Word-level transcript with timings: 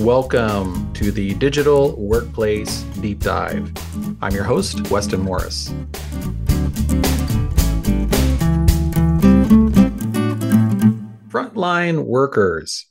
Welcome 0.00 0.90
to 0.94 1.12
the 1.12 1.34
Digital 1.34 1.94
Workplace 1.94 2.84
Deep 3.02 3.20
Dive. 3.20 3.70
I'm 4.22 4.32
your 4.32 4.44
host, 4.44 4.90
Weston 4.90 5.20
Morris. 5.20 5.68
Frontline 11.28 12.06
workers. 12.06 12.86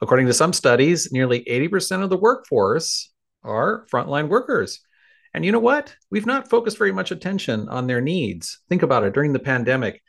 According 0.00 0.26
to 0.28 0.32
some 0.32 0.52
studies, 0.52 1.10
nearly 1.10 1.42
80% 1.42 2.04
of 2.04 2.10
the 2.10 2.16
workforce 2.16 3.10
are 3.42 3.84
frontline 3.92 4.28
workers. 4.28 4.78
And 5.34 5.44
you 5.44 5.50
know 5.50 5.58
what? 5.58 5.96
We've 6.12 6.24
not 6.24 6.48
focused 6.48 6.78
very 6.78 6.92
much 6.92 7.10
attention 7.10 7.68
on 7.68 7.88
their 7.88 8.00
needs. 8.00 8.60
Think 8.68 8.84
about 8.84 9.02
it. 9.02 9.12
During 9.12 9.32
the 9.32 9.40
pandemic, 9.40 10.00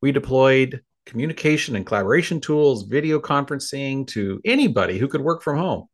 we 0.00 0.10
deployed 0.10 0.82
communication 1.06 1.76
and 1.76 1.86
collaboration 1.86 2.40
tools, 2.40 2.82
video 2.88 3.20
conferencing 3.20 4.04
to 4.08 4.40
anybody 4.44 4.98
who 4.98 5.06
could 5.06 5.20
work 5.20 5.42
from 5.42 5.58
home. 5.58 5.86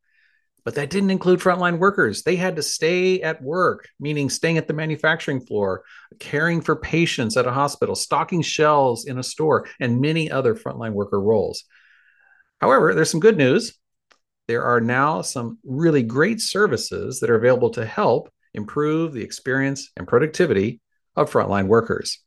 But 0.68 0.74
that 0.74 0.90
didn't 0.90 1.08
include 1.08 1.40
frontline 1.40 1.78
workers. 1.78 2.24
They 2.24 2.36
had 2.36 2.56
to 2.56 2.62
stay 2.62 3.22
at 3.22 3.40
work, 3.40 3.88
meaning 3.98 4.28
staying 4.28 4.58
at 4.58 4.68
the 4.68 4.74
manufacturing 4.74 5.40
floor, 5.40 5.82
caring 6.18 6.60
for 6.60 6.76
patients 6.76 7.38
at 7.38 7.46
a 7.46 7.50
hospital, 7.50 7.94
stocking 7.94 8.42
shelves 8.42 9.06
in 9.06 9.16
a 9.16 9.22
store, 9.22 9.66
and 9.80 10.02
many 10.02 10.30
other 10.30 10.54
frontline 10.54 10.92
worker 10.92 11.22
roles. 11.22 11.64
However, 12.60 12.92
there's 12.92 13.08
some 13.08 13.18
good 13.18 13.38
news. 13.38 13.78
There 14.46 14.62
are 14.62 14.78
now 14.78 15.22
some 15.22 15.58
really 15.64 16.02
great 16.02 16.38
services 16.38 17.20
that 17.20 17.30
are 17.30 17.36
available 17.36 17.70
to 17.70 17.86
help 17.86 18.30
improve 18.52 19.14
the 19.14 19.22
experience 19.22 19.90
and 19.96 20.06
productivity 20.06 20.82
of 21.16 21.32
frontline 21.32 21.68
workers. 21.68 22.18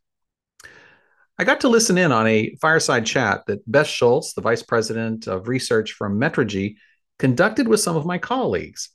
I 1.37 1.43
got 1.43 1.61
to 1.61 1.69
listen 1.69 1.99
in 1.99 2.11
on 2.11 2.25
a 2.25 2.55
fireside 2.59 3.05
chat 3.05 3.45
that 3.45 3.71
Beth 3.71 3.85
Schultz, 3.85 4.33
the 4.33 4.41
Vice 4.41 4.63
President 4.63 5.27
of 5.27 5.47
Research 5.47 5.91
from 5.91 6.19
Metrigy, 6.19 6.77
conducted 7.21 7.67
with 7.67 7.79
some 7.79 7.95
of 7.95 8.03
my 8.03 8.17
colleagues. 8.17 8.89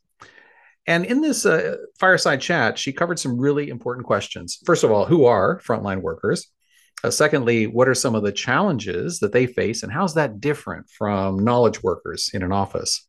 And 0.89 1.07
in 1.07 1.21
this 1.21 1.47
uh, 1.47 1.77
fireside 2.01 2.41
chat, 2.41 2.77
she 2.77 2.93
covered 2.93 3.21
some 3.21 3.39
really 3.39 3.69
important 3.69 4.05
questions. 4.05 4.59
First 4.67 4.83
of 4.83 4.91
all, 4.91 5.05
who 5.05 5.27
are 5.27 5.61
frontline 5.61 6.03
workers? 6.03 6.49
Uh, 7.05 7.11
secondly, 7.11 7.69
what 7.69 7.89
are 7.89 7.95
some 7.95 8.17
of 8.17 8.25
the 8.25 8.33
challenges 8.33 9.21
that 9.21 9.33
they 9.33 9.47
face, 9.47 9.85
and 9.85 9.93
how's 9.93 10.15
that 10.15 10.41
different 10.41 10.91
from 10.91 11.45
knowledge 11.45 11.85
workers 11.85 12.31
in 12.35 12.43
an 12.43 12.51
office? 12.51 13.07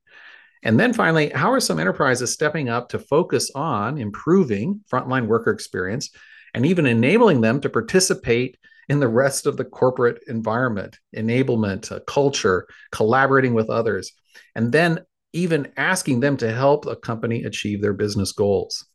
And 0.62 0.80
then 0.80 0.94
finally, 0.94 1.30
how 1.30 1.52
are 1.52 1.60
some 1.60 1.80
enterprises 1.80 2.32
stepping 2.32 2.70
up 2.70 2.90
to 2.90 3.00
focus 3.00 3.50
on 3.56 3.98
improving 3.98 4.82
frontline 4.92 5.26
worker 5.26 5.50
experience 5.50 6.12
and 6.54 6.64
even 6.64 6.86
enabling 6.86 7.42
them 7.42 7.60
to 7.62 7.70
participate 7.70 8.58
in 8.88 9.00
the 9.00 9.08
rest 9.08 9.48
of 9.48 9.58
the 9.58 9.66
corporate 9.66 10.20
environment, 10.28 11.00
enablement, 11.16 11.92
uh, 11.92 12.02
culture, 12.02 12.68
collaborating 12.92 13.56
with 13.56 13.72
others? 13.72 14.12
And 14.56 14.72
then 14.72 15.00
even 15.34 15.72
asking 15.78 16.20
them 16.20 16.38
to 16.38 16.54
help 16.54 16.86
a 16.86 16.96
company 16.96 17.44
achieve 17.44 17.82
their 17.82 17.94
business 17.94 18.32
goals. 18.32 18.86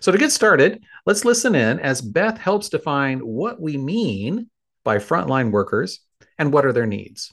So, 0.00 0.12
to 0.12 0.18
get 0.18 0.32
started, 0.32 0.82
let's 1.06 1.24
listen 1.24 1.54
in 1.54 1.80
as 1.80 2.02
Beth 2.02 2.38
helps 2.38 2.68
define 2.68 3.20
what 3.20 3.60
we 3.60 3.78
mean 3.78 4.50
by 4.84 4.98
frontline 4.98 5.50
workers 5.50 6.00
and 6.38 6.52
what 6.52 6.66
are 6.66 6.72
their 6.72 6.86
needs. 6.86 7.32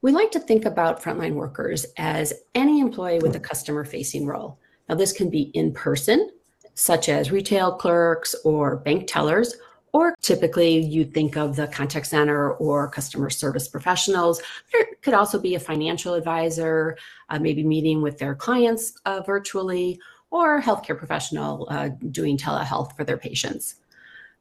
We 0.00 0.12
like 0.12 0.30
to 0.32 0.40
think 0.40 0.64
about 0.64 1.02
frontline 1.02 1.34
workers 1.34 1.86
as 1.98 2.32
any 2.54 2.80
employee 2.80 3.20
with 3.20 3.36
a 3.36 3.40
customer 3.40 3.84
facing 3.84 4.26
role. 4.26 4.58
Now, 4.88 4.94
this 4.94 5.12
can 5.12 5.30
be 5.30 5.50
in 5.54 5.72
person, 5.72 6.30
such 6.74 7.08
as 7.08 7.30
retail 7.30 7.72
clerks 7.72 8.34
or 8.44 8.76
bank 8.76 9.06
tellers, 9.06 9.56
or 9.94 10.12
typically 10.20 10.76
you 10.76 11.04
think 11.04 11.36
of 11.36 11.54
the 11.54 11.68
contact 11.68 12.08
center 12.08 12.54
or 12.54 12.88
customer 12.88 13.30
service 13.30 13.68
professionals. 13.68 14.42
There 14.72 14.86
could 15.02 15.14
also 15.14 15.38
be 15.38 15.54
a 15.54 15.60
financial 15.60 16.14
advisor, 16.14 16.98
uh, 17.28 17.38
maybe 17.38 17.62
meeting 17.62 18.02
with 18.02 18.18
their 18.18 18.34
clients 18.34 18.98
uh, 19.04 19.22
virtually, 19.24 20.00
or 20.32 20.60
healthcare 20.60 20.98
professional 20.98 21.68
uh, 21.70 21.90
doing 22.10 22.36
telehealth 22.36 22.96
for 22.96 23.04
their 23.04 23.16
patients. 23.16 23.76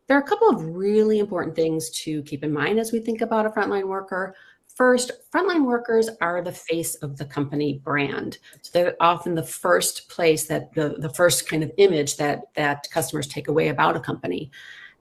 There 0.08 0.18
are 0.18 0.22
a 0.22 0.28
couple 0.28 0.50
of 0.50 0.75
really 0.75 1.19
important 1.19 1.56
things 1.56 1.92
to 2.02 2.24
keep 2.24 2.44
in 2.44 2.52
mind 2.52 2.80
as 2.80 2.92
we 2.92 3.00
think 3.00 3.22
about 3.22 3.46
a 3.46 3.52
frontline 3.52 3.88
worker. 3.88 4.36
First, 4.74 5.12
frontline 5.31 5.66
workers 5.66 6.09
are 6.19 6.42
the 6.42 6.52
face 6.52 6.96
of 6.96 7.16
the 7.16 7.25
company 7.25 7.80
brand. 7.84 8.40
So 8.63 8.72
they're 8.74 8.96
often 9.00 9.36
the 9.36 9.44
first 9.44 10.09
place 10.09 10.46
that 10.47 10.74
the, 10.74 10.96
the 10.97 11.09
first 11.09 11.47
kind 11.47 11.63
of 11.63 11.72
image 11.78 12.18
that, 12.18 12.52
that 12.56 12.90
customers 12.90 13.28
take 13.28 13.50
away 13.50 13.68
about 13.68 13.96
a 13.96 14.00
company. 14.00 14.50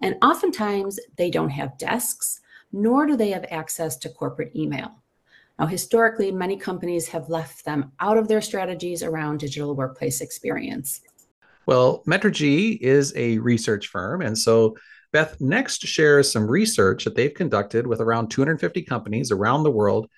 And 0.03 0.17
oftentimes 0.23 0.99
they 1.17 1.31
don't 1.31 1.51
have 1.51 1.79
desks, 1.79 2.41
nor 2.73 3.07
do 3.07 3.17
they 3.17 3.31
have 3.31 3.47
access 3.51 3.97
to 3.99 4.09
corporate 4.09 4.55
email. 4.55 5.03
Now, 5.59 5.67
historically, 5.67 6.33
many 6.33 6.57
companies 6.57 7.09
have 7.09 7.29
left 7.29 7.65
them 7.65 7.93
out 8.01 8.19
of 8.19 8.27
their 8.27 8.41
strategies 8.41 9.03
around 9.03 9.39
digital 9.39 9.77
workplace 9.77 10.21
experience. 10.21 11.03
Well, 11.67 12.03
Metrigy 12.07 12.79
is 12.81 13.13
a 13.17 13.39
research 13.39 13.87
firm. 13.89 14.23
And 14.23 14.37
so 14.37 14.77
Beth 15.13 15.41
next 15.41 15.87
shares 15.87 16.33
some 16.33 16.51
research 16.51 17.05
that 17.05 17.15
they've 17.15 17.33
conducted 17.33 17.87
with 17.87 18.01
around 18.01 18.31
250 18.31 18.83
companies 18.83 19.31
around 19.31 19.63
the 19.63 19.71
world, 19.71 20.09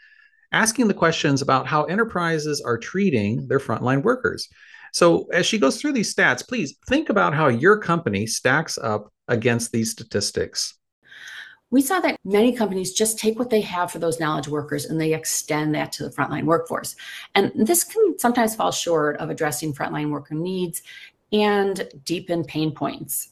asking 0.52 0.88
the 0.88 0.94
questions 0.94 1.42
about 1.42 1.66
how 1.66 1.84
enterprises 1.84 2.62
are 2.64 2.78
treating 2.78 3.46
their 3.48 3.58
frontline 3.58 4.02
workers. 4.02 4.48
So, 4.94 5.26
as 5.32 5.44
she 5.44 5.58
goes 5.58 5.80
through 5.80 5.92
these 5.92 6.14
stats, 6.14 6.46
please 6.46 6.76
think 6.86 7.08
about 7.08 7.34
how 7.34 7.48
your 7.48 7.76
company 7.78 8.26
stacks 8.26 8.78
up 8.78 9.12
against 9.26 9.72
these 9.72 9.90
statistics. 9.90 10.74
We 11.72 11.82
saw 11.82 11.98
that 11.98 12.20
many 12.24 12.52
companies 12.52 12.92
just 12.92 13.18
take 13.18 13.36
what 13.36 13.50
they 13.50 13.60
have 13.62 13.90
for 13.90 13.98
those 13.98 14.20
knowledge 14.20 14.46
workers 14.46 14.84
and 14.84 15.00
they 15.00 15.12
extend 15.12 15.74
that 15.74 15.90
to 15.92 16.04
the 16.04 16.10
frontline 16.10 16.44
workforce. 16.44 16.94
And 17.34 17.50
this 17.56 17.82
can 17.82 18.16
sometimes 18.20 18.54
fall 18.54 18.70
short 18.70 19.16
of 19.16 19.30
addressing 19.30 19.74
frontline 19.74 20.10
worker 20.10 20.36
needs 20.36 20.82
and 21.32 21.88
deepen 22.04 22.44
pain 22.44 22.70
points. 22.70 23.30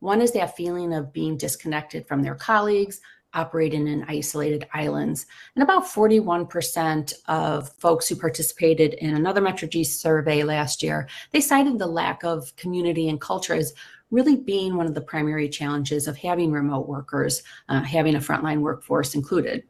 One 0.00 0.20
is 0.20 0.32
that 0.32 0.56
feeling 0.56 0.92
of 0.92 1.12
being 1.12 1.36
disconnected 1.36 2.08
from 2.08 2.22
their 2.22 2.34
colleagues, 2.34 3.00
operating 3.34 3.86
in 3.86 4.04
isolated 4.08 4.66
islands. 4.72 5.26
And 5.54 5.62
about 5.62 5.84
41% 5.84 7.12
of 7.28 7.68
folks 7.78 8.08
who 8.08 8.16
participated 8.16 8.94
in 8.94 9.14
another 9.14 9.40
Metrigy 9.40 9.84
survey 9.84 10.42
last 10.42 10.82
year, 10.82 11.08
they 11.32 11.40
cited 11.40 11.78
the 11.78 11.86
lack 11.86 12.24
of 12.24 12.54
community 12.56 13.08
and 13.08 13.20
culture 13.20 13.54
as 13.54 13.74
really 14.10 14.36
being 14.36 14.76
one 14.76 14.86
of 14.86 14.94
the 14.94 15.00
primary 15.00 15.48
challenges 15.48 16.06
of 16.06 16.16
having 16.16 16.52
remote 16.52 16.88
workers, 16.88 17.42
uh, 17.68 17.82
having 17.82 18.14
a 18.14 18.20
frontline 18.20 18.60
workforce 18.60 19.14
included. 19.14 19.64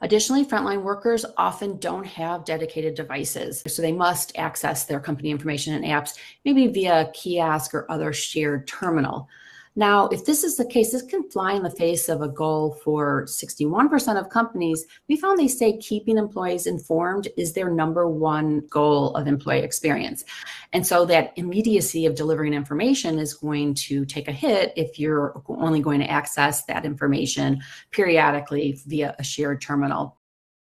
Additionally, 0.00 0.44
frontline 0.44 0.82
workers 0.82 1.24
often 1.38 1.78
don't 1.78 2.04
have 2.04 2.44
dedicated 2.44 2.94
devices, 2.94 3.62
so 3.66 3.80
they 3.80 3.92
must 3.92 4.36
access 4.36 4.84
their 4.84 5.00
company 5.00 5.30
information 5.30 5.74
and 5.74 5.84
apps, 5.84 6.18
maybe 6.44 6.66
via 6.66 7.10
kiosk 7.14 7.74
or 7.74 7.90
other 7.90 8.12
shared 8.12 8.66
terminal. 8.66 9.28
Now, 9.76 10.06
if 10.08 10.24
this 10.24 10.44
is 10.44 10.56
the 10.56 10.64
case, 10.64 10.92
this 10.92 11.02
can 11.02 11.28
fly 11.30 11.54
in 11.54 11.64
the 11.64 11.70
face 11.70 12.08
of 12.08 12.22
a 12.22 12.28
goal 12.28 12.78
for 12.84 13.24
61% 13.24 14.20
of 14.20 14.28
companies. 14.28 14.84
We 15.08 15.16
found 15.16 15.36
they 15.36 15.48
say 15.48 15.78
keeping 15.78 16.16
employees 16.16 16.68
informed 16.68 17.26
is 17.36 17.52
their 17.52 17.68
number 17.68 18.08
one 18.08 18.66
goal 18.70 19.16
of 19.16 19.26
employee 19.26 19.64
experience. 19.64 20.24
And 20.72 20.86
so 20.86 21.04
that 21.06 21.32
immediacy 21.34 22.06
of 22.06 22.14
delivering 22.14 22.54
information 22.54 23.18
is 23.18 23.34
going 23.34 23.74
to 23.74 24.04
take 24.04 24.28
a 24.28 24.32
hit 24.32 24.72
if 24.76 25.00
you're 25.00 25.42
only 25.48 25.80
going 25.80 26.00
to 26.00 26.10
access 26.10 26.64
that 26.66 26.84
information 26.84 27.60
periodically 27.90 28.80
via 28.86 29.16
a 29.18 29.24
shared 29.24 29.60
terminal. 29.60 30.18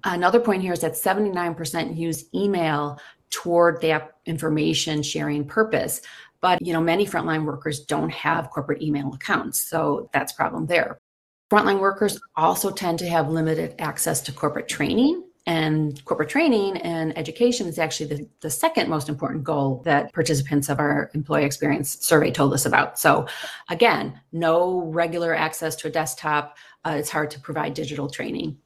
Another 0.05 0.39
point 0.39 0.61
here 0.61 0.73
is 0.73 0.79
that 0.79 0.93
79% 0.93 1.97
use 1.97 2.25
email 2.33 2.97
toward 3.31 3.81
that 3.81 4.17
information 4.25 5.01
sharing 5.01 5.45
purpose. 5.45 6.01
But 6.41 6.65
you 6.65 6.73
know, 6.73 6.81
many 6.81 7.05
frontline 7.05 7.45
workers 7.45 7.81
don't 7.81 8.11
have 8.11 8.49
corporate 8.49 8.81
email 8.81 9.13
accounts, 9.13 9.61
so 9.61 10.09
that's 10.13 10.33
a 10.33 10.35
problem 10.35 10.67
there. 10.67 10.99
Frontline 11.51 11.79
workers 11.79 12.19
also 12.35 12.72
tend 12.72 12.99
to 12.99 13.09
have 13.09 13.29
limited 13.29 13.75
access 13.79 14.22
to 14.22 14.31
corporate 14.31 14.67
training. 14.69 15.23
And 15.47 16.03
corporate 16.05 16.29
training 16.29 16.78
and 16.78 17.17
education 17.17 17.67
is 17.67 17.79
actually 17.79 18.05
the, 18.05 18.29
the 18.41 18.49
second 18.49 18.89
most 18.89 19.09
important 19.09 19.43
goal 19.43 19.81
that 19.85 20.13
participants 20.13 20.69
of 20.69 20.79
our 20.79 21.09
employee 21.13 21.45
experience 21.45 21.97
survey 21.99 22.31
told 22.31 22.53
us 22.53 22.66
about. 22.66 22.99
So, 22.99 23.25
again, 23.69 24.19
no 24.31 24.81
regular 24.81 25.34
access 25.34 25.75
to 25.77 25.87
a 25.87 25.91
desktop. 25.91 26.57
Uh, 26.85 26.95
it's 26.97 27.09
hard 27.09 27.31
to 27.31 27.39
provide 27.39 27.73
digital 27.73 28.07
training. 28.07 28.59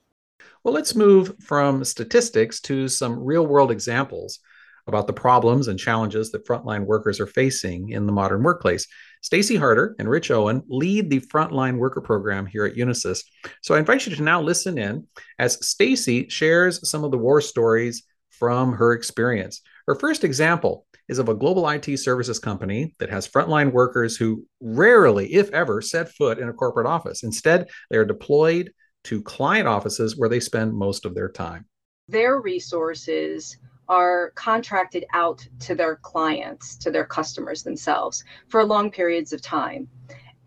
Well, 0.64 0.74
let's 0.74 0.96
move 0.96 1.36
from 1.40 1.84
statistics 1.86 2.60
to 2.62 2.88
some 2.88 3.24
real 3.24 3.48
world 3.48 3.72
examples 3.72 4.40
about 4.88 5.08
the 5.08 5.14
problems 5.14 5.68
and 5.68 5.80
challenges 5.80 6.32
that 6.32 6.46
frontline 6.48 6.86
workers 6.86 7.20
are 7.20 7.28
facing 7.28 7.90
in 7.90 8.06
the 8.06 8.12
modern 8.12 8.44
workplace. 8.44 8.88
Stacy 9.22 9.56
Harder 9.56 9.96
and 9.98 10.10
Rich 10.10 10.30
Owen 10.30 10.62
lead 10.68 11.10
the 11.10 11.22
frontline 11.22 11.78
worker 11.78 12.02
program 12.02 12.46
here 12.46 12.66
at 12.66 12.76
Unisys. 12.76 13.24
So 13.62 13.74
I 13.74 13.80
invite 13.80 14.06
you 14.06 14.16
to 14.16 14.22
now 14.22 14.42
listen 14.42 14.78
in 14.78 15.08
as 15.40 15.66
Stacy 15.66 16.30
shares 16.30 16.88
some 16.88 17.04
of 17.04 17.12
the 17.12 17.18
war 17.18 17.42
stories 17.42 18.04
from 18.30 18.74
her 18.74 18.94
experience. 18.94 19.62
Her 19.88 19.96
first 19.96 20.24
example 20.24 20.86
is 21.08 21.20
of 21.20 21.30
a 21.30 21.36
global 21.36 21.68
IT 21.70 21.98
services 21.98 22.40
company 22.40 22.96
that 23.00 23.10
has 23.10 23.28
frontline 23.28 23.72
workers 23.72 24.18
who 24.18 24.46
rarely, 24.60 25.34
if 25.34 25.50
ever, 25.52 25.82
set 25.82 26.10
foot 26.10 26.40
in 26.40 26.50
a 26.50 26.54
corporate 26.54 26.88
office. 26.88 27.24
Instead, 27.24 27.70
they 27.90 27.98
are 27.98 28.06
deployed 28.06 28.72
to 29.06 29.22
client 29.22 29.68
offices 29.68 30.18
where 30.18 30.30
they 30.30 30.40
spend 30.40 30.74
most 30.74 31.06
of 31.06 31.14
their 31.14 31.30
time. 31.30 31.66
Their 32.08 32.42
resources 32.42 33.58
are 33.88 34.32
contracted 34.36 35.06
out 35.14 35.48
to 35.60 35.76
their 35.76 35.98
clients, 35.98 36.76
to 36.78 36.92
their 36.92 37.06
customers 37.06 37.64
themselves 37.64 38.24
for 38.48 38.64
long 38.64 38.92
periods 38.92 39.34
of 39.34 39.42
time. 39.42 39.88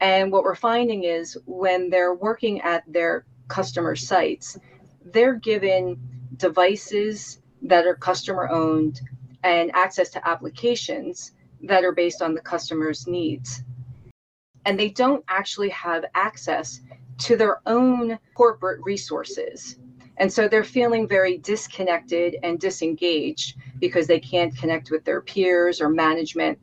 And 0.01 0.31
what 0.31 0.45
we're 0.45 0.55
finding 0.55 1.05
is 1.05 1.37
when 1.47 1.91
they're 1.91 2.15
working 2.15 2.61
at 2.61 2.85
their 2.87 3.27
customer 3.49 3.97
sites, 3.97 4.59
they're 5.05 5.35
given 5.35 5.99
devices 6.37 7.41
that 7.63 7.87
are 7.87 7.95
customer 7.95 8.49
owned 8.49 9.01
and 9.43 9.75
access 9.75 10.11
to 10.11 10.29
applications 10.29 11.33
that 11.63 11.85
are 11.85 11.93
based 11.93 12.23
on 12.23 12.35
the 12.35 12.41
customer's 12.41 13.07
needs. 13.07 13.63
And 14.65 14.79
they 14.79 14.91
don't 14.91 15.25
actually 15.29 15.71
have 15.71 16.05
access 16.15 16.81
to 17.19 17.37
their 17.37 17.61
own 17.67 18.19
corporate 18.35 18.81
resources. 18.85 19.77
And 20.19 20.33
so 20.33 20.49
they're 20.49 20.65
feeling 20.65 21.07
very 21.07 21.39
disconnected 21.39 22.37
and 22.43 22.59
disengaged 22.59 23.57
because 23.79 24.07
they 24.07 24.19
can't 24.19 24.57
connect 24.57 24.91
with 24.91 25.05
their 25.05 25.21
peers 25.21 25.81
or 25.81 25.89
management. 25.89 26.59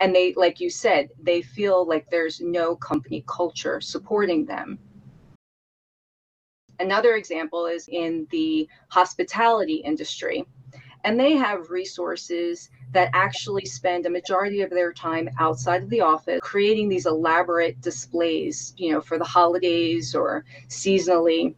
And 0.00 0.14
they, 0.14 0.32
like 0.34 0.60
you 0.60 0.70
said, 0.70 1.10
they 1.20 1.42
feel 1.42 1.86
like 1.86 2.08
there's 2.08 2.40
no 2.40 2.76
company 2.76 3.24
culture 3.26 3.80
supporting 3.80 4.46
them. 4.46 4.78
Another 6.78 7.16
example 7.16 7.66
is 7.66 7.88
in 7.88 8.26
the 8.30 8.68
hospitality 8.88 9.82
industry. 9.84 10.46
And 11.04 11.18
they 11.18 11.32
have 11.32 11.70
resources 11.70 12.70
that 12.92 13.10
actually 13.12 13.64
spend 13.64 14.06
a 14.06 14.10
majority 14.10 14.62
of 14.62 14.70
their 14.70 14.92
time 14.92 15.28
outside 15.38 15.82
of 15.82 15.90
the 15.90 16.00
office 16.00 16.40
creating 16.42 16.88
these 16.88 17.06
elaborate 17.06 17.80
displays, 17.80 18.74
you 18.76 18.92
know, 18.92 19.00
for 19.00 19.18
the 19.18 19.24
holidays 19.24 20.14
or 20.14 20.44
seasonally 20.68 21.54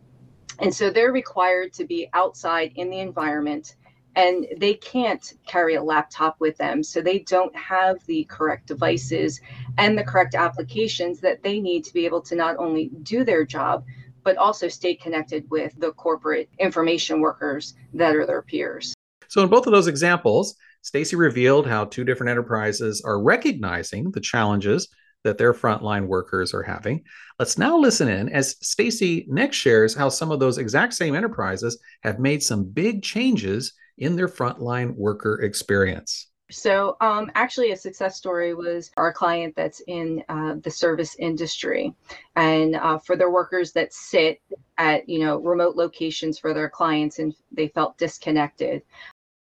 and 0.62 0.74
so 0.74 0.90
they're 0.90 1.12
required 1.12 1.72
to 1.74 1.84
be 1.84 2.08
outside 2.14 2.72
in 2.76 2.88
the 2.88 3.00
environment 3.00 3.74
and 4.14 4.46
they 4.58 4.74
can't 4.74 5.34
carry 5.46 5.74
a 5.74 5.82
laptop 5.82 6.38
with 6.38 6.56
them. 6.58 6.82
So 6.82 7.00
they 7.00 7.20
don't 7.20 7.54
have 7.56 8.04
the 8.06 8.24
correct 8.24 8.66
devices 8.66 9.40
and 9.78 9.98
the 9.98 10.04
correct 10.04 10.34
applications 10.34 11.20
that 11.20 11.42
they 11.42 11.60
need 11.60 11.84
to 11.84 11.94
be 11.94 12.04
able 12.04 12.20
to 12.22 12.34
not 12.34 12.56
only 12.58 12.90
do 13.02 13.24
their 13.24 13.44
job, 13.44 13.84
but 14.22 14.36
also 14.36 14.68
stay 14.68 14.94
connected 14.94 15.48
with 15.50 15.74
the 15.78 15.92
corporate 15.92 16.48
information 16.58 17.20
workers 17.20 17.74
that 17.94 18.14
are 18.14 18.26
their 18.26 18.42
peers. 18.42 18.94
So 19.28 19.42
in 19.42 19.48
both 19.48 19.66
of 19.66 19.72
those 19.72 19.88
examples, 19.88 20.54
Stacy 20.82 21.16
revealed 21.16 21.66
how 21.66 21.86
two 21.86 22.04
different 22.04 22.30
enterprises 22.30 23.02
are 23.04 23.20
recognizing 23.20 24.10
the 24.10 24.20
challenges 24.20 24.88
that 25.24 25.38
their 25.38 25.54
frontline 25.54 26.06
workers 26.06 26.52
are 26.54 26.62
having. 26.62 27.04
Let's 27.38 27.58
now 27.58 27.78
listen 27.78 28.08
in 28.08 28.28
as 28.28 28.56
Stacy 28.60 29.26
next 29.28 29.56
shares 29.56 29.94
how 29.94 30.08
some 30.08 30.30
of 30.30 30.40
those 30.40 30.58
exact 30.58 30.94
same 30.94 31.14
enterprises 31.14 31.78
have 32.02 32.18
made 32.18 32.42
some 32.42 32.64
big 32.64 33.02
changes 33.02 33.72
in 33.98 34.16
their 34.16 34.28
frontline 34.28 34.94
worker 34.94 35.40
experience. 35.42 36.28
So, 36.50 36.98
um, 37.00 37.30
actually, 37.34 37.72
a 37.72 37.76
success 37.76 38.16
story 38.16 38.52
was 38.52 38.90
our 38.98 39.10
client 39.10 39.54
that's 39.56 39.80
in 39.86 40.22
uh, 40.28 40.56
the 40.62 40.70
service 40.70 41.16
industry, 41.18 41.94
and 42.36 42.76
uh, 42.76 42.98
for 42.98 43.16
their 43.16 43.30
workers 43.30 43.72
that 43.72 43.94
sit 43.94 44.42
at 44.76 45.08
you 45.08 45.20
know 45.20 45.38
remote 45.38 45.76
locations 45.76 46.38
for 46.38 46.52
their 46.52 46.68
clients, 46.68 47.20
and 47.20 47.34
they 47.52 47.68
felt 47.68 47.96
disconnected 47.96 48.82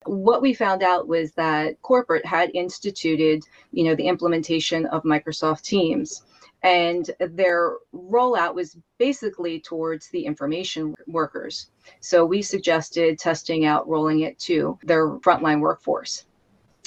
what 0.06 0.42
we 0.42 0.54
found 0.54 0.84
out 0.84 1.08
was 1.08 1.32
that 1.34 1.82
corporate 1.82 2.26
had 2.26 2.52
instituted 2.54 3.44
you 3.72 3.84
know 3.84 3.96
the 3.96 4.08
implementation 4.08 4.86
of 4.88 5.04
microsoft 5.04 5.62
teams. 5.62 6.24
And 6.64 7.12
their 7.20 7.74
rollout 7.94 8.56
was 8.56 8.78
basically 8.98 9.60
towards 9.60 10.08
the 10.10 10.26
information 10.26 10.96
workers. 11.08 11.72
So 12.00 12.26
we 12.26 12.42
suggested 12.42 13.20
testing 13.20 13.66
out 13.66 13.86
rolling 13.86 14.22
it 14.22 14.40
to 14.40 14.80
their 14.82 15.10
frontline 15.20 15.60
workforce. 15.60 16.26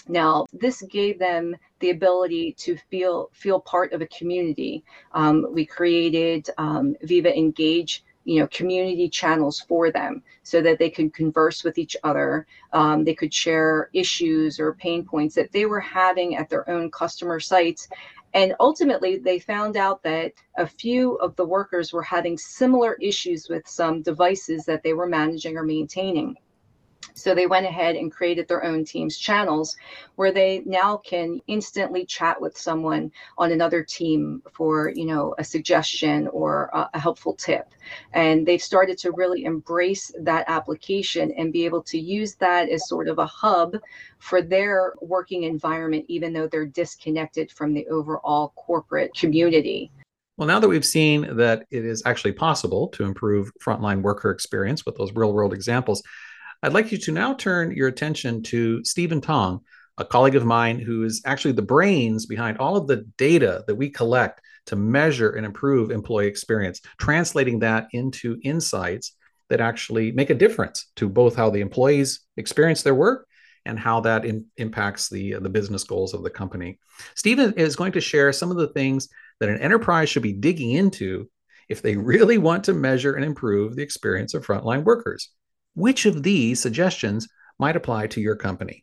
Now 0.09 0.47
this 0.53 0.81
gave 0.83 1.19
them 1.19 1.57
the 1.81 1.91
ability 1.91 2.55
to 2.59 2.77
feel 2.91 3.29
feel 3.33 3.61
part 3.61 3.93
of 3.93 4.01
a 4.01 4.07
community. 4.07 4.83
Um, 5.13 5.47
we 5.53 5.67
created 5.67 6.49
um, 6.57 6.97
viva 7.03 7.37
engage 7.37 8.05
you 8.27 8.41
know 8.41 8.49
community 8.49 9.09
channels 9.09 9.61
for 9.61 9.91
them 9.91 10.23
so 10.43 10.61
that 10.61 10.79
they 10.79 10.91
could 10.91 11.15
converse 11.15 11.65
with 11.65 11.79
each 11.79 11.97
other. 12.05 12.47
Um, 12.73 13.05
they 13.05 13.15
could 13.15 13.33
share 13.33 13.89
issues 13.93 14.61
or 14.61 14.75
pain 14.75 15.05
points 15.05 15.35
that 15.37 15.53
they 15.53 15.65
were 15.65 15.81
having 15.81 16.37
at 16.37 16.51
their 16.51 16.69
own 16.69 16.91
customer 16.91 17.41
sites. 17.41 17.89
And 18.35 18.55
ultimately 18.61 19.17
they 19.17 19.39
found 19.39 19.77
out 19.77 20.03
that 20.03 20.33
a 20.59 20.67
few 20.67 21.15
of 21.15 21.35
the 21.37 21.47
workers 21.47 21.93
were 21.93 22.03
having 22.03 22.37
similar 22.37 22.95
issues 23.01 23.49
with 23.49 23.67
some 23.67 24.03
devices 24.03 24.67
that 24.67 24.83
they 24.83 24.93
were 24.93 25.07
managing 25.07 25.57
or 25.57 25.63
maintaining 25.63 26.37
so 27.17 27.35
they 27.35 27.47
went 27.47 27.67
ahead 27.67 27.97
and 27.97 28.13
created 28.13 28.47
their 28.47 28.63
own 28.63 28.85
Teams 28.85 29.17
channels 29.17 29.77
where 30.17 30.33
they 30.33 30.63
now 30.67 30.99
can 30.99 31.41
instantly 31.47 32.05
chat 32.05 32.41
with 32.41 32.57
someone 32.57 33.11
on 33.39 33.53
another 33.53 33.83
team 33.83 34.43
for, 34.53 34.93
you 34.95 35.07
know, 35.07 35.35
a 35.39 35.45
suggestion 35.45 36.29
or 36.29 36.71
a, 36.75 36.91
a 36.93 36.99
helpful 36.99 37.33
tip. 37.33 37.69
And 38.13 38.47
they've 38.47 38.63
started 38.63 38.99
to 38.99 39.13
really 39.13 39.45
embrace 39.45 40.13
that 40.21 40.45
application 40.47 41.33
and 41.39 41.53
be 41.53 41.65
able 41.65 41.83
to 41.85 41.99
use 41.99 42.35
that 42.35 42.69
as 42.69 42.87
sort 42.87 43.09
of 43.09 43.19
a 43.19 43.27
hub 43.27 43.77
for 44.19 44.43
their 44.43 44.93
working 45.01 45.45
environment, 45.45 46.05
even 46.09 46.35
though 46.35 46.47
they're 46.47 46.67
disconnected 46.67 47.51
from 47.51 47.73
the 47.73 47.87
overall 47.89 48.53
corporate 48.57 49.15
community. 49.15 49.91
Well, 50.37 50.49
now 50.49 50.61
that 50.61 50.69
we've 50.69 50.85
seen 50.85 51.37
that 51.37 51.65
it 51.71 51.87
is 51.87 52.03
actually 52.05 52.33
possible 52.33 52.89
to 52.89 53.05
improve 53.05 53.51
frontline 53.65 54.03
worker 54.03 54.31
experience 54.31 54.85
with 54.85 54.97
those 54.97 55.13
real 55.15 55.33
world 55.33 55.55
examples, 55.55 56.03
I'd 56.63 56.73
like 56.73 56.91
you 56.91 56.99
to 56.99 57.13
now 57.13 57.35
turn 57.35 57.77
your 57.77 57.89
attention 57.89 58.43
to 58.45 58.83
Stephen 58.85 59.21
Tong, 59.21 59.61
a 59.99 60.05
colleague 60.05 60.37
of 60.37 60.45
mine 60.45 60.79
who 60.79 61.05
is 61.05 61.23
actually 61.25 61.53
the 61.53 61.63
brains 61.63 62.27
behind 62.27 62.59
all 62.59 62.77
of 62.77 62.87
the 62.87 63.07
data 63.17 63.65
that 63.67 63.75
we 63.75 63.91
collect 63.91 64.41
to 64.67 64.77
measure 64.77 65.31
and 65.31 65.47
improve 65.47 65.91
employee 65.91 66.27
experience, 66.27 66.81
translating 66.99 67.61
that 67.61 67.89
into 67.93 68.39
insights 68.43 69.13
that 69.49 69.61
actually 69.61 70.13
make 70.13 70.31
a 70.31 70.35
difference 70.35 70.87
to 70.97 71.09
both 71.09 71.37
how 71.37 71.51
the 71.51 71.61
employees 71.61 72.21
experience 72.37 72.83
their 72.83 72.95
work 72.95 73.27
and 73.65 73.79
how 73.79 74.01
that 74.01 74.25
in, 74.25 74.47
impacts 74.57 75.09
the, 75.09 75.35
uh, 75.35 75.41
the 75.41 75.49
business 75.49 75.85
goals 75.85 76.15
of 76.15 76.23
the 76.23 76.31
company. 76.31 76.79
Stephen 77.15 77.53
is 77.55 77.77
going 77.77 77.93
to 77.93 78.01
share 78.01 78.33
some 78.33 78.51
of 78.51 78.57
the 78.57 78.69
things 78.69 79.09
that 79.41 79.49
an 79.49 79.61
enterprise 79.61 80.09
should 80.09 80.23
be 80.23 80.33
digging 80.33 80.73
into 80.73 81.29
if 81.69 81.83
they 81.83 81.97
really 82.13 82.39
want 82.39 82.65
to 82.65 82.73
measure 82.73 83.15
and 83.15 83.25
improve 83.25 83.77
the 83.77 83.83
experience 83.83 84.35
of 84.35 84.47
frontline 84.47 84.85
workers. 84.85 85.31
Which 85.77 86.07
of 86.07 86.23
these 86.23 86.59
suggestions 86.59 87.29
might 87.59 87.77
apply 87.77 88.07
to 88.09 88.21
your 88.21 88.35
company? 88.35 88.83